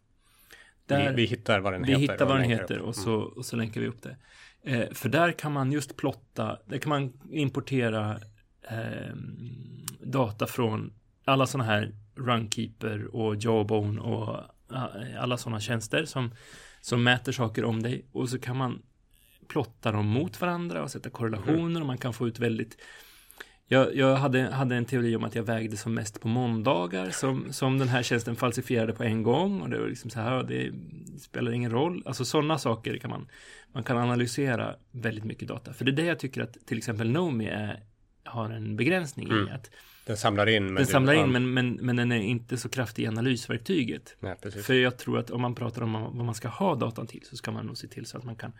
Där, 0.86 1.10
vi, 1.10 1.16
vi 1.16 1.24
hittar 1.24 1.60
vad 1.60 1.72
den 1.72 1.82
vi 1.82 1.88
heter. 1.88 2.00
Vi 2.00 2.12
hittar 2.12 2.26
vad 2.26 2.36
den 2.36 2.50
heter 2.50 2.78
och 2.78 2.96
så, 2.96 3.14
och 3.14 3.44
så 3.44 3.56
länkar 3.56 3.80
vi 3.80 3.86
upp 3.86 4.02
det. 4.02 4.16
Eh, 4.62 4.92
för 4.92 5.08
där 5.08 5.32
kan 5.32 5.52
man 5.52 5.72
just 5.72 5.96
plotta, 5.96 6.58
där 6.66 6.78
kan 6.78 6.88
man 6.88 7.12
importera 7.30 8.18
eh, 8.70 9.14
data 10.00 10.46
från 10.46 10.92
alla 11.24 11.46
sådana 11.46 11.70
här 11.70 11.94
Runkeeper 12.14 13.16
och 13.16 13.36
Jawbone 13.36 14.00
och 14.00 14.28
uh, 14.72 15.20
alla 15.20 15.36
sådana 15.36 15.60
tjänster 15.60 16.04
som, 16.04 16.34
som 16.80 17.02
mäter 17.02 17.32
saker 17.32 17.64
om 17.64 17.82
dig 17.82 18.06
och 18.12 18.28
så 18.28 18.38
kan 18.38 18.56
man 18.56 18.82
plotta 19.48 19.92
dem 19.92 20.06
mot 20.06 20.40
varandra 20.40 20.82
och 20.82 20.90
sätta 20.90 21.10
korrelationer 21.10 21.58
mm. 21.58 21.82
och 21.82 21.86
man 21.86 21.98
kan 21.98 22.12
få 22.12 22.28
ut 22.28 22.38
väldigt 22.38 22.76
jag, 23.70 23.96
jag 23.96 24.16
hade, 24.16 24.40
hade, 24.40 24.76
en 24.76 24.84
teori 24.84 25.16
om 25.16 25.24
att 25.24 25.34
jag 25.34 25.42
vägde 25.42 25.76
som 25.76 25.94
mest 25.94 26.20
på 26.20 26.28
måndagar 26.28 27.10
som, 27.10 27.52
som 27.52 27.78
den 27.78 27.88
här 27.88 28.02
tjänsten 28.02 28.36
falsifierade 28.36 28.92
på 28.92 29.04
en 29.04 29.22
gång 29.22 29.60
och 29.60 29.70
det 29.70 29.78
var 29.78 29.86
liksom 29.86 30.10
så 30.10 30.20
här, 30.20 30.42
det 30.42 30.72
spelar 31.20 31.52
ingen 31.52 31.70
roll. 31.70 32.02
Alltså 32.06 32.24
sådana 32.24 32.58
saker 32.58 32.96
kan 32.96 33.10
man, 33.10 33.28
man 33.72 33.82
kan 33.82 33.96
analysera 33.96 34.74
väldigt 34.90 35.24
mycket 35.24 35.48
data. 35.48 35.72
För 35.72 35.84
det 35.84 35.90
är 35.90 35.96
det 35.96 36.04
jag 36.04 36.18
tycker 36.18 36.42
att 36.42 36.66
till 36.66 36.78
exempel 36.78 37.10
Nomi 37.10 37.46
är, 37.46 37.82
har 38.24 38.50
en 38.50 38.76
begränsning 38.76 39.28
mm. 39.28 39.48
i 39.48 39.50
att 39.50 39.70
den 40.06 40.16
samlar 40.16 40.48
in. 40.48 40.64
Men 40.64 40.74
den 40.74 40.86
samlar 40.86 41.14
in, 41.14 41.32
men, 41.32 41.54
men, 41.54 41.74
men 41.74 41.96
den 41.96 42.12
är 42.12 42.20
inte 42.20 42.56
så 42.56 42.68
kraftig 42.68 43.02
i 43.02 43.06
analysverktyget. 43.06 44.16
Nej, 44.20 44.36
För 44.64 44.74
jag 44.74 44.98
tror 44.98 45.18
att 45.18 45.30
om 45.30 45.40
man 45.40 45.54
pratar 45.54 45.82
om 45.82 45.92
vad 45.92 46.24
man 46.24 46.34
ska 46.34 46.48
ha 46.48 46.74
datan 46.74 47.06
till 47.06 47.24
så 47.24 47.36
ska 47.36 47.50
man 47.50 47.66
nog 47.66 47.78
se 47.78 47.88
till 47.88 48.06
så 48.06 48.18
att 48.18 48.24
man 48.24 48.36
kan 48.36 48.52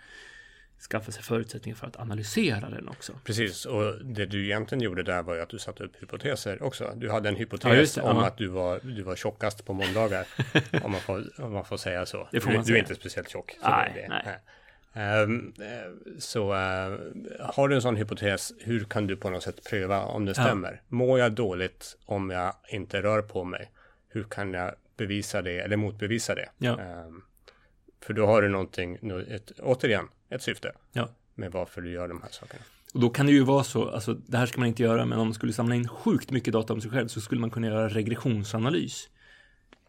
skaffa 0.80 1.12
sig 1.12 1.23
förutsättningar 1.23 1.76
för 1.76 1.87
att 1.87 2.00
analysera 2.00 2.70
den 2.70 2.88
också. 2.88 3.12
Precis, 3.25 3.64
och 3.66 4.04
det 4.04 4.26
du 4.26 4.44
egentligen 4.44 4.82
gjorde 4.82 5.02
där 5.02 5.23
var 5.23 5.35
ju 5.35 5.40
att 5.40 5.49
du 5.49 5.58
satte 5.58 5.85
upp 5.85 6.02
hypoteser 6.02 6.62
också. 6.62 6.92
Du 6.97 7.11
hade 7.11 7.28
en 7.28 7.37
hypotes 7.37 7.97
ja, 7.97 8.02
om 8.02 8.16
ja. 8.16 8.26
att 8.26 8.37
du 8.37 8.47
var, 8.47 8.80
du 8.82 9.02
var 9.02 9.16
tjockast 9.16 9.64
på 9.64 9.73
måndagar, 9.73 10.26
om, 10.82 10.92
man 10.92 11.00
får, 11.00 11.25
om 11.40 11.52
man 11.52 11.64
får 11.64 11.76
säga 11.76 12.06
så. 12.06 12.28
Det 12.32 12.40
får 12.40 12.50
man 12.50 12.58
du, 12.58 12.64
säga. 12.64 12.73
du 12.73 12.78
är 12.78 12.82
inte 12.82 12.94
speciellt 12.94 13.28
tjock. 13.28 13.56
Så 13.62 13.70
nej, 13.70 13.92
det, 13.94 14.08
nej. 14.08 14.38
Um, 15.23 15.54
så 16.18 16.52
uh, 16.52 16.99
har 17.40 17.68
du 17.68 17.75
en 17.75 17.82
sån 17.82 17.97
hypotes, 17.97 18.52
hur 18.58 18.85
kan 18.85 19.06
du 19.06 19.16
på 19.16 19.30
något 19.30 19.42
sätt 19.42 19.64
pröva 19.64 20.02
om 20.02 20.25
det 20.25 20.35
stämmer? 20.35 20.73
Ja. 20.73 20.97
Mår 20.97 21.18
jag 21.18 21.32
dåligt 21.32 21.97
om 22.04 22.30
jag 22.30 22.54
inte 22.68 23.02
rör 23.02 23.23
på 23.23 23.44
mig? 23.44 23.70
Hur 24.08 24.25
kan 24.25 24.52
jag 24.52 24.75
bevisa 24.97 25.42
det 25.42 25.58
eller 25.58 25.76
motbevisa 25.76 26.35
det? 26.35 26.49
Ja. 26.58 26.73
Um, 26.73 27.25
för 28.00 28.14
då 28.14 28.26
har 28.26 28.42
du 28.42 28.49
någonting, 28.49 28.99
ett, 29.28 29.50
återigen, 29.61 30.08
ett 30.30 30.42
syfte 30.42 30.73
ja. 30.92 31.08
med 31.35 31.52
varför 31.52 31.80
du 31.80 31.90
gör 31.90 32.08
de 32.08 32.23
här 32.23 32.30
sakerna. 32.30 32.62
Och 32.94 33.00
då 33.00 33.11
kan 33.11 33.26
det 33.26 33.32
ju 33.32 33.44
vara 33.44 33.64
så, 33.64 33.90
alltså 33.90 34.14
det 34.14 34.37
här 34.37 34.47
ska 34.47 34.61
man 34.61 34.68
inte 34.68 34.82
göra, 34.82 35.04
men 35.04 35.18
om 35.18 35.26
man 35.26 35.35
skulle 35.35 35.52
samla 35.52 35.75
in 35.75 35.88
sjukt 35.88 36.30
mycket 36.30 36.52
data 36.52 36.73
om 36.73 36.80
sig 36.80 36.90
själv 36.90 37.08
så 37.08 37.20
skulle 37.20 37.40
man 37.40 37.50
kunna 37.50 37.66
göra 37.66 37.88
regressionsanalys 37.88 39.08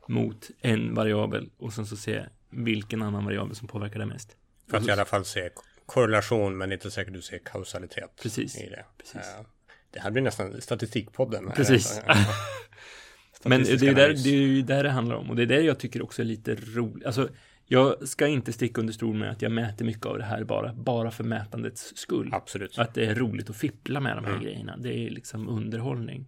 mot 0.08 0.50
en 0.62 0.96
variabel 0.96 1.50
och 1.58 1.74
sen 1.74 1.86
så 1.86 1.98
se 1.98 2.26
vilken 2.50 3.02
annan 3.02 3.26
variabel 3.26 3.56
som 3.56 3.68
påverkar 3.68 4.00
det 4.00 4.06
mest. 4.06 4.36
För 4.70 4.78
att 4.78 4.88
i 4.88 4.92
alla 4.92 5.06
fall 5.06 5.26
se 5.26 5.50
korrelation, 5.86 6.58
men 6.58 6.72
inte 6.72 6.92
säkert 6.92 7.14
du 7.14 7.22
ser 7.22 7.38
kausalitet. 7.38 8.12
Precis. 8.22 8.58
I 8.58 8.70
det. 8.70 8.86
Precis. 8.98 9.16
Uh, 9.16 9.46
det 9.92 10.00
här 10.00 10.12
blir 10.12 10.24
nästan 10.24 10.62
statistikpodden. 10.62 11.52
Precis. 11.56 12.02
men 13.44 13.64
det 13.64 13.72
är, 13.72 13.96
där, 13.96 14.14
det 14.24 14.30
är 14.30 14.34
ju 14.34 14.62
där 14.62 14.84
det 14.84 14.90
handlar 14.90 15.16
om 15.16 15.30
och 15.30 15.36
det 15.36 15.42
är 15.42 15.48
det 15.48 15.62
jag 15.62 15.80
tycker 15.80 16.02
också 16.02 16.22
är 16.22 16.26
lite 16.26 16.56
roligt. 16.56 17.06
Alltså, 17.06 17.30
jag 17.72 18.08
ska 18.08 18.28
inte 18.28 18.54
sticka 18.54 18.82
under 18.82 18.94
stol 18.94 19.16
med 19.16 19.32
att 19.32 19.42
jag 19.42 19.52
mäter 19.52 19.86
mycket 19.86 20.06
av 20.06 20.18
det 20.18 20.24
här 20.24 20.44
bara, 20.44 20.74
bara 20.74 21.12
för 21.12 21.24
mätandets 21.24 21.98
skull. 21.98 22.30
Absolut. 22.34 22.80
Att 22.80 22.94
det 22.94 23.06
är 23.06 23.16
roligt 23.16 23.50
att 23.50 23.56
fippla 23.56 24.00
med 24.00 24.18
de 24.18 24.26
här 24.26 24.32
mm. 24.32 24.44
grejerna. 24.44 24.78
Det 24.78 24.94
är 24.94 25.10
liksom 25.10 25.50
underhållning. 25.50 26.28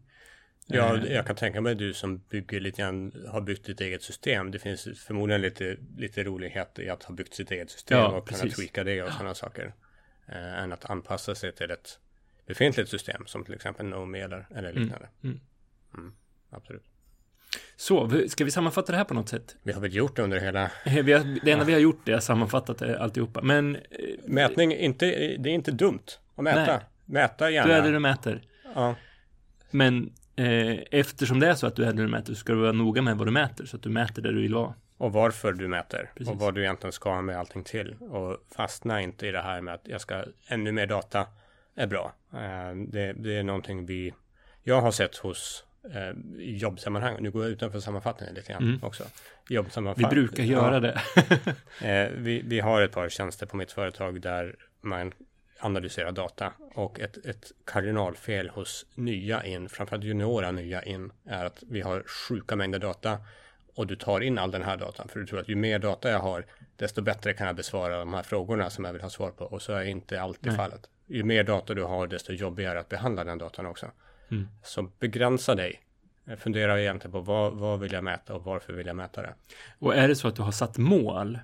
Ja, 0.66 0.98
eh. 0.98 1.14
jag 1.14 1.28
kan 1.28 1.36
tänka 1.36 1.62
mig 1.62 1.76
du 1.76 1.94
som 1.94 2.18
bygger 2.18 2.60
lite 2.60 2.82
grann, 2.82 3.26
har 3.28 3.42
byggt 3.42 3.66
ditt 3.66 3.82
eget 3.82 4.04
system. 4.04 4.52
Det 4.52 4.60
finns 4.60 4.88
förmodligen 5.06 5.42
lite, 5.42 5.78
lite 5.98 6.24
rolighet 6.24 6.80
i 6.80 6.90
att 6.90 7.04
ha 7.04 7.16
byggt 7.16 7.34
sitt 7.34 7.52
eget 7.52 7.72
system 7.72 7.98
ja, 7.98 8.08
och 8.08 8.28
kunna 8.28 8.52
tweaka 8.52 8.84
det 8.84 9.02
och 9.02 9.10
ja. 9.10 9.14
sådana 9.14 9.36
saker. 9.36 9.74
Eh, 10.28 10.64
än 10.64 10.72
att 10.72 10.90
anpassa 10.90 11.36
sig 11.36 11.52
till 11.52 11.72
ett 11.72 12.00
befintligt 12.46 12.90
system 12.90 13.24
som 13.26 13.44
till 13.44 13.54
exempel 13.54 13.86
Nomi 13.86 14.20
eller, 14.20 14.48
eller 14.50 14.70
mm. 14.70 14.82
liknande. 14.82 15.10
Mm. 15.24 15.40
Mm. 15.98 16.14
Absolut. 16.50 16.91
Så, 17.75 18.22
ska 18.28 18.46
vi 18.46 18.51
sammanfatta 18.51 18.92
det 18.92 18.98
här 18.98 19.06
på 19.06 19.13
något 19.13 19.30
sätt? 19.30 19.56
Vi 19.63 19.74
har 19.74 19.82
väl 19.82 19.96
gjort 19.96 20.16
det 20.16 20.22
under 20.22 20.40
hela... 20.40 20.63
Eh, 20.86 21.04
vi 21.04 21.13
har, 21.13 21.46
det 21.46 21.51
enda 21.51 21.66
vi 21.66 21.74
har 21.74 21.80
gjort 21.80 22.10
är 22.10 22.20
sammanfattat 22.20 22.78
det 22.78 23.00
alltihopa, 23.00 23.42
men... 23.42 23.75
Eh, 23.75 23.82
Mätning, 24.25 24.74
inte, 24.74 25.06
det 25.40 25.50
är 25.50 25.54
inte 25.54 25.72
dumt 25.72 26.04
att 26.36 26.44
mäta. 26.44 26.66
Nej. 26.66 26.80
Mäta 27.06 27.50
gärna. 27.50 27.68
Du 27.68 27.74
är 27.74 27.82
det 27.82 27.92
du 27.92 28.00
mäter. 28.00 28.42
Ja. 28.75 28.96
Men 29.72 30.13
eh, 30.36 30.78
eftersom 30.92 31.40
det 31.40 31.48
är 31.48 31.56
så 31.56 31.68
att 31.68 31.75
du 31.75 31.84
är 31.84 31.94
det 31.94 32.01
du 32.01 32.08
mäter 32.08 32.34
så 32.34 32.40
ska 32.40 32.54
du 32.54 32.60
vara 32.60 32.72
noga 32.72 33.01
med 33.01 33.18
vad 33.18 33.28
du 33.28 33.32
mäter, 33.32 33.66
så 33.66 33.78
att 33.78 33.84
du 33.84 33.90
mäter 33.90 34.22
det 34.22 34.32
du 34.32 34.42
vill 34.42 34.54
vara. 34.54 34.74
Och 34.98 35.13
varför 35.13 35.54
du 35.54 35.68
mäter. 35.68 36.12
Precis. 36.16 36.34
Och 36.34 36.40
vad 36.40 36.56
du 36.56 36.62
egentligen 36.62 36.92
ska 36.92 37.22
med 37.22 37.40
allting 37.40 37.63
till. 37.63 37.96
Och 38.00 38.38
fastna 38.56 39.01
inte 39.01 39.28
i 39.28 39.32
det 39.32 39.42
här 39.42 39.62
med 39.62 39.74
att 39.74 39.82
jag 39.84 40.01
ska 40.01 40.24
ännu 40.48 40.72
mer 40.72 40.88
data 40.88 41.28
är 41.75 41.88
bra. 41.88 42.13
Eh, 42.34 42.75
det, 42.88 43.13
det 43.13 43.38
är 43.38 43.44
någonting 43.44 43.86
vi... 43.86 44.13
Jag 44.63 44.82
har 44.82 44.92
sett 44.92 45.18
hos 45.18 45.66
eh, 45.94 46.12
jobbsammanhang. 46.38 47.18
Nu 47.20 47.32
går 47.32 47.44
jag 47.44 47.52
utanför 47.52 47.80
sammanfattningen 47.80 48.36
lite 48.36 48.52
grann 48.52 48.64
mm. 48.64 48.80
också. 48.84 49.04
Vi 49.98 50.06
brukar 50.06 50.44
göra 50.44 50.80
det. 50.80 51.02
eh, 51.82 52.10
vi, 52.18 52.42
vi 52.46 52.60
har 52.60 52.82
ett 52.82 52.92
par 52.92 53.10
tjänster 53.10 53.46
på 53.46 53.58
mitt 53.58 53.72
företag 53.72 54.22
där 54.22 54.56
man 54.82 55.14
analyserar 55.60 56.12
data 56.12 56.54
och 56.74 57.00
ett, 57.00 57.26
ett 57.26 57.52
kardinalfel 57.66 58.50
hos 58.50 58.86
nya 58.96 59.44
in, 59.44 59.70
framförallt 59.70 60.04
juniora 60.04 60.52
nya 60.52 60.84
in, 60.84 61.12
är 61.26 61.46
att 61.46 61.64
vi 61.70 61.82
har 61.82 62.04
sjuka 62.04 62.56
mängder 62.56 62.80
data 62.80 63.18
och 63.76 63.88
du 63.88 63.96
tar 63.96 64.22
in 64.22 64.38
all 64.38 64.52
den 64.52 64.64
här 64.64 64.78
datan 64.78 65.08
för 65.08 65.20
du 65.20 65.26
tror 65.26 65.40
att 65.40 65.50
ju 65.50 65.56
mer 65.56 65.80
data 65.80 66.10
jag 66.10 66.20
har 66.20 66.46
desto 66.76 67.02
bättre 67.02 67.34
kan 67.34 67.48
jag 67.48 67.56
besvara 67.56 68.00
de 68.00 68.14
här 68.14 68.24
frågorna 68.24 68.70
som 68.70 68.86
jag 68.86 68.94
vill 68.94 69.02
ha 69.02 69.10
svar 69.10 69.32
på 69.32 69.46
och 69.46 69.62
så 69.62 69.74
är 69.74 69.84
inte 69.84 70.22
alltid 70.22 70.48
Nej. 70.48 70.56
fallet. 70.56 70.90
Ju 71.08 71.24
mer 71.24 71.44
data 71.44 71.74
du 71.74 71.84
har 71.84 72.08
desto 72.08 72.34
jobbigare 72.34 72.80
att 72.80 72.90
behandla 72.90 73.24
den 73.24 73.38
datan 73.38 73.66
också. 73.66 73.92
Mm. 74.32 74.48
Så 74.64 74.84
begränsa 75.00 75.56
dig. 75.56 75.82
Fundera 76.38 76.82
egentligen 76.82 77.12
på 77.12 77.22
vad, 77.22 77.54
vad 77.54 77.80
vill 77.80 77.94
jag 77.94 78.04
mäta 78.04 78.36
och 78.36 78.44
varför 78.44 78.74
vill 78.74 78.88
jag 78.88 78.96
mäta 78.96 79.22
det. 79.22 79.34
Och 79.80 79.96
är 79.96 80.08
det 80.08 80.16
så 80.16 80.28
att 80.28 80.36
du 80.36 80.42
har 80.42 80.52
satt 80.52 80.78
mål, 80.78 81.40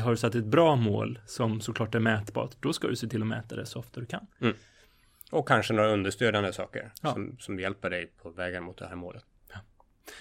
har 0.00 0.10
du 0.10 0.16
satt 0.16 0.34
ett 0.34 0.44
bra 0.44 0.76
mål 0.76 1.18
som 1.26 1.60
såklart 1.60 1.94
är 1.94 2.00
mätbart, 2.00 2.56
då 2.60 2.72
ska 2.72 2.88
du 2.88 2.96
se 2.96 3.06
till 3.08 3.22
att 3.22 3.28
mäta 3.28 3.56
det 3.56 3.66
så 3.66 3.78
ofta 3.78 4.00
du 4.00 4.06
kan. 4.06 4.26
Mm. 4.40 4.54
Och 5.30 5.48
kanske 5.48 5.72
några 5.74 5.90
understödjande 5.90 6.52
saker 6.52 6.92
ja. 7.02 7.12
som, 7.12 7.36
som 7.40 7.60
hjälper 7.60 7.90
dig 7.90 8.12
på 8.22 8.30
vägen 8.30 8.64
mot 8.64 8.78
det 8.78 8.86
här 8.86 8.96
målet. 8.96 9.24
Ja. 9.52 9.58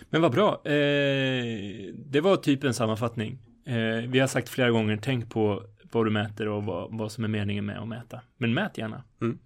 Men 0.10 0.22
vad 0.22 0.32
bra. 0.32 0.62
Eh, 0.66 1.94
det 1.96 2.22
var 2.22 2.36
typ 2.36 2.64
en 2.64 2.74
sammanfattning. 2.74 3.40
Eh, 3.66 4.10
vi 4.10 4.20
har 4.20 4.28
sagt 4.28 4.50
flera 4.50 4.70
gånger, 4.70 5.00
tänk 5.02 5.30
på 5.30 5.64
vad 5.92 6.06
du 6.06 6.12
mäter 6.12 6.48
och 6.48 6.64
vad, 6.64 6.98
vad 6.98 7.12
som 7.12 7.24
är 7.24 7.28
meningen 7.28 7.66
med 7.66 7.80
att 7.80 7.88
mäta. 7.88 8.22
Men 8.38 8.54
mät 8.54 8.78
gärna. 8.78 9.04
Mm. 9.22 9.40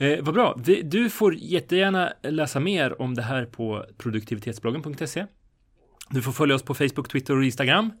Eh, 0.00 0.22
vad 0.22 0.34
bra. 0.34 0.56
Du 0.82 1.10
får 1.10 1.34
jättegärna 1.34 2.12
läsa 2.22 2.60
mer 2.60 3.02
om 3.02 3.14
det 3.14 3.22
här 3.22 3.44
på 3.44 3.86
produktivitetsbloggen.se. 3.98 5.26
Du 6.10 6.22
får 6.22 6.32
följa 6.32 6.54
oss 6.54 6.62
på 6.62 6.74
Facebook, 6.74 7.08
Twitter 7.08 7.36
och 7.36 7.44
Instagram. 7.44 7.92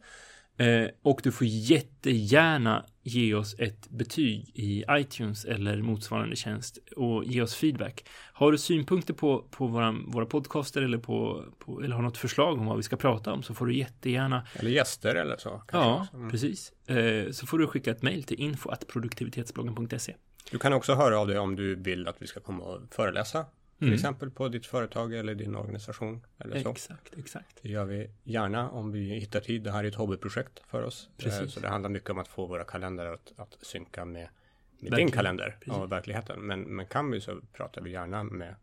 Eh, 0.56 0.88
och 1.02 1.20
du 1.22 1.32
får 1.32 1.46
jättegärna 1.46 2.84
ge 3.02 3.34
oss 3.34 3.54
ett 3.58 3.90
betyg 3.90 4.50
i 4.54 4.84
iTunes 4.90 5.44
eller 5.44 5.82
motsvarande 5.82 6.36
tjänst 6.36 6.78
och 6.96 7.24
ge 7.24 7.42
oss 7.42 7.54
feedback. 7.54 8.04
Har 8.32 8.52
du 8.52 8.58
synpunkter 8.58 9.14
på, 9.14 9.48
på 9.50 9.66
våra, 9.66 9.96
våra 10.06 10.26
podcaster 10.26 10.82
eller, 10.82 10.98
på, 10.98 11.44
på, 11.58 11.82
eller 11.82 11.96
har 11.96 12.02
något 12.02 12.18
förslag 12.18 12.58
om 12.58 12.66
vad 12.66 12.76
vi 12.76 12.82
ska 12.82 12.96
prata 12.96 13.32
om 13.32 13.42
så 13.42 13.54
får 13.54 13.66
du 13.66 13.76
jättegärna. 13.76 14.46
Eller 14.54 14.70
gäster 14.70 15.14
eller 15.14 15.36
så. 15.36 15.62
Ja, 15.72 16.06
mm. 16.14 16.30
precis. 16.30 16.72
Eh, 16.86 17.30
så 17.30 17.46
får 17.46 17.58
du 17.58 17.66
skicka 17.66 17.90
ett 17.90 18.02
mejl 18.02 18.22
till 18.22 18.40
info.produktivitetsbloggen.se. 18.40 20.14
Du 20.50 20.58
kan 20.58 20.72
också 20.72 20.94
höra 20.94 21.18
av 21.18 21.26
dig 21.26 21.38
om 21.38 21.56
du 21.56 21.74
vill 21.74 22.08
att 22.08 22.22
vi 22.22 22.26
ska 22.26 22.40
komma 22.40 22.64
och 22.64 22.80
föreläsa 22.90 23.46
till 23.80 23.86
mm. 23.86 23.94
exempel 23.94 24.30
på 24.30 24.48
ditt 24.48 24.66
företag 24.66 25.14
eller 25.14 25.34
din 25.34 25.56
organisation. 25.56 26.20
Eller 26.38 26.62
så. 26.62 26.70
Exakt, 26.70 27.18
exakt. 27.18 27.58
Det 27.62 27.68
gör 27.68 27.84
vi 27.84 28.10
gärna 28.24 28.70
om 28.70 28.92
vi 28.92 29.00
hittar 29.00 29.40
tid. 29.40 29.62
Det 29.62 29.70
här 29.70 29.84
är 29.84 29.88
ett 29.88 29.94
hobbyprojekt 29.94 30.60
för 30.70 30.82
oss. 30.82 31.08
Eh, 31.18 31.24
Precis. 31.24 31.52
Så 31.52 31.60
det 31.60 31.68
handlar 31.68 31.90
mycket 31.90 32.10
om 32.10 32.18
att 32.18 32.28
få 32.28 32.46
våra 32.46 32.64
kalendrar 32.64 33.14
att, 33.14 33.32
att 33.36 33.56
synka 33.62 34.04
med, 34.04 34.28
med 34.78 34.92
din 34.92 35.10
kalender 35.10 35.56
Precis. 35.60 35.74
och 35.74 35.92
verkligheten. 35.92 36.40
Men, 36.40 36.60
men 36.60 36.86
kan 36.86 37.10
vi 37.10 37.20
så 37.20 37.40
pratar 37.52 37.82
vi 37.82 37.90
gärna 37.90 38.24
med, 38.24 38.54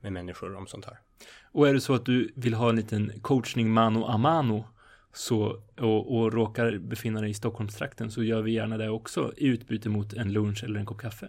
med 0.00 0.12
människor 0.12 0.54
om 0.56 0.66
sånt 0.66 0.84
här. 0.84 0.98
Och 1.42 1.68
är 1.68 1.74
det 1.74 1.80
så 1.80 1.94
att 1.94 2.06
du 2.06 2.32
vill 2.34 2.54
ha 2.54 2.68
en 2.68 2.76
liten 2.76 3.20
coachning 3.20 3.70
mano 3.70 4.04
a 4.04 4.16
mano 4.16 4.64
så, 5.12 5.62
och, 5.80 6.16
och 6.16 6.32
råkar 6.32 6.78
befinna 6.78 7.20
dig 7.20 7.30
i 7.30 7.34
Stockholmstrakten 7.34 8.10
så 8.10 8.22
gör 8.22 8.42
vi 8.42 8.52
gärna 8.52 8.76
det 8.76 8.90
också 8.90 9.32
i 9.36 9.46
utbyte 9.46 9.88
mot 9.88 10.12
en 10.12 10.32
lunch 10.32 10.64
eller 10.64 10.80
en 10.80 10.86
kopp 10.86 11.00
kaffe. 11.00 11.26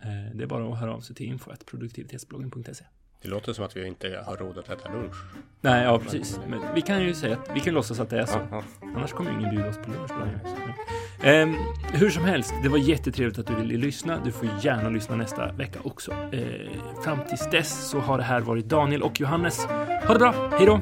Eh, 0.00 0.36
det 0.36 0.44
är 0.44 0.46
bara 0.46 0.72
att 0.72 0.78
höra 0.78 0.94
av 0.94 1.00
sig 1.00 1.16
till 1.16 1.26
info.produktivitetsbloggen.se. 1.26 2.84
Det 3.22 3.28
låter 3.28 3.52
som 3.52 3.64
att 3.64 3.76
vi 3.76 3.86
inte 3.86 4.22
har 4.26 4.36
råd 4.36 4.58
att 4.58 4.68
äta 4.68 4.92
lunch. 4.92 5.16
Nej, 5.60 5.84
ja 5.84 5.98
precis. 5.98 6.40
Men 6.48 6.60
vi 6.74 6.82
kan 6.82 7.02
ju 7.02 7.14
säga 7.14 7.36
att 7.36 7.50
vi 7.54 7.60
kan 7.60 7.74
låtsas 7.74 8.00
att 8.00 8.10
det 8.10 8.20
är 8.20 8.26
så. 8.26 8.38
Ja. 8.50 8.64
Annars 8.96 9.12
kommer 9.12 9.30
ingen 9.30 9.50
bjuda 9.50 9.68
oss 9.68 9.76
på 9.76 9.90
lunch. 9.90 10.10
Um, 11.24 11.56
hur 11.92 12.10
som 12.10 12.24
helst, 12.24 12.54
det 12.62 12.68
var 12.68 12.78
jättetrevligt 12.78 13.38
att 13.38 13.46
du 13.46 13.54
ville 13.54 13.76
lyssna. 13.76 14.20
Du 14.24 14.32
får 14.32 14.48
gärna 14.62 14.88
lyssna 14.88 15.16
nästa 15.16 15.52
vecka 15.52 15.78
också. 15.84 16.12
Uh, 16.12 17.02
fram 17.04 17.18
tills 17.28 17.50
dess 17.50 17.90
så 17.90 17.98
har 17.98 18.18
det 18.18 18.24
här 18.24 18.40
varit 18.40 18.64
Daniel 18.64 19.02
och 19.02 19.20
Johannes. 19.20 19.66
Ha 20.06 20.12
det 20.12 20.18
bra, 20.18 20.50
hej 20.58 20.66
då! 20.66 20.80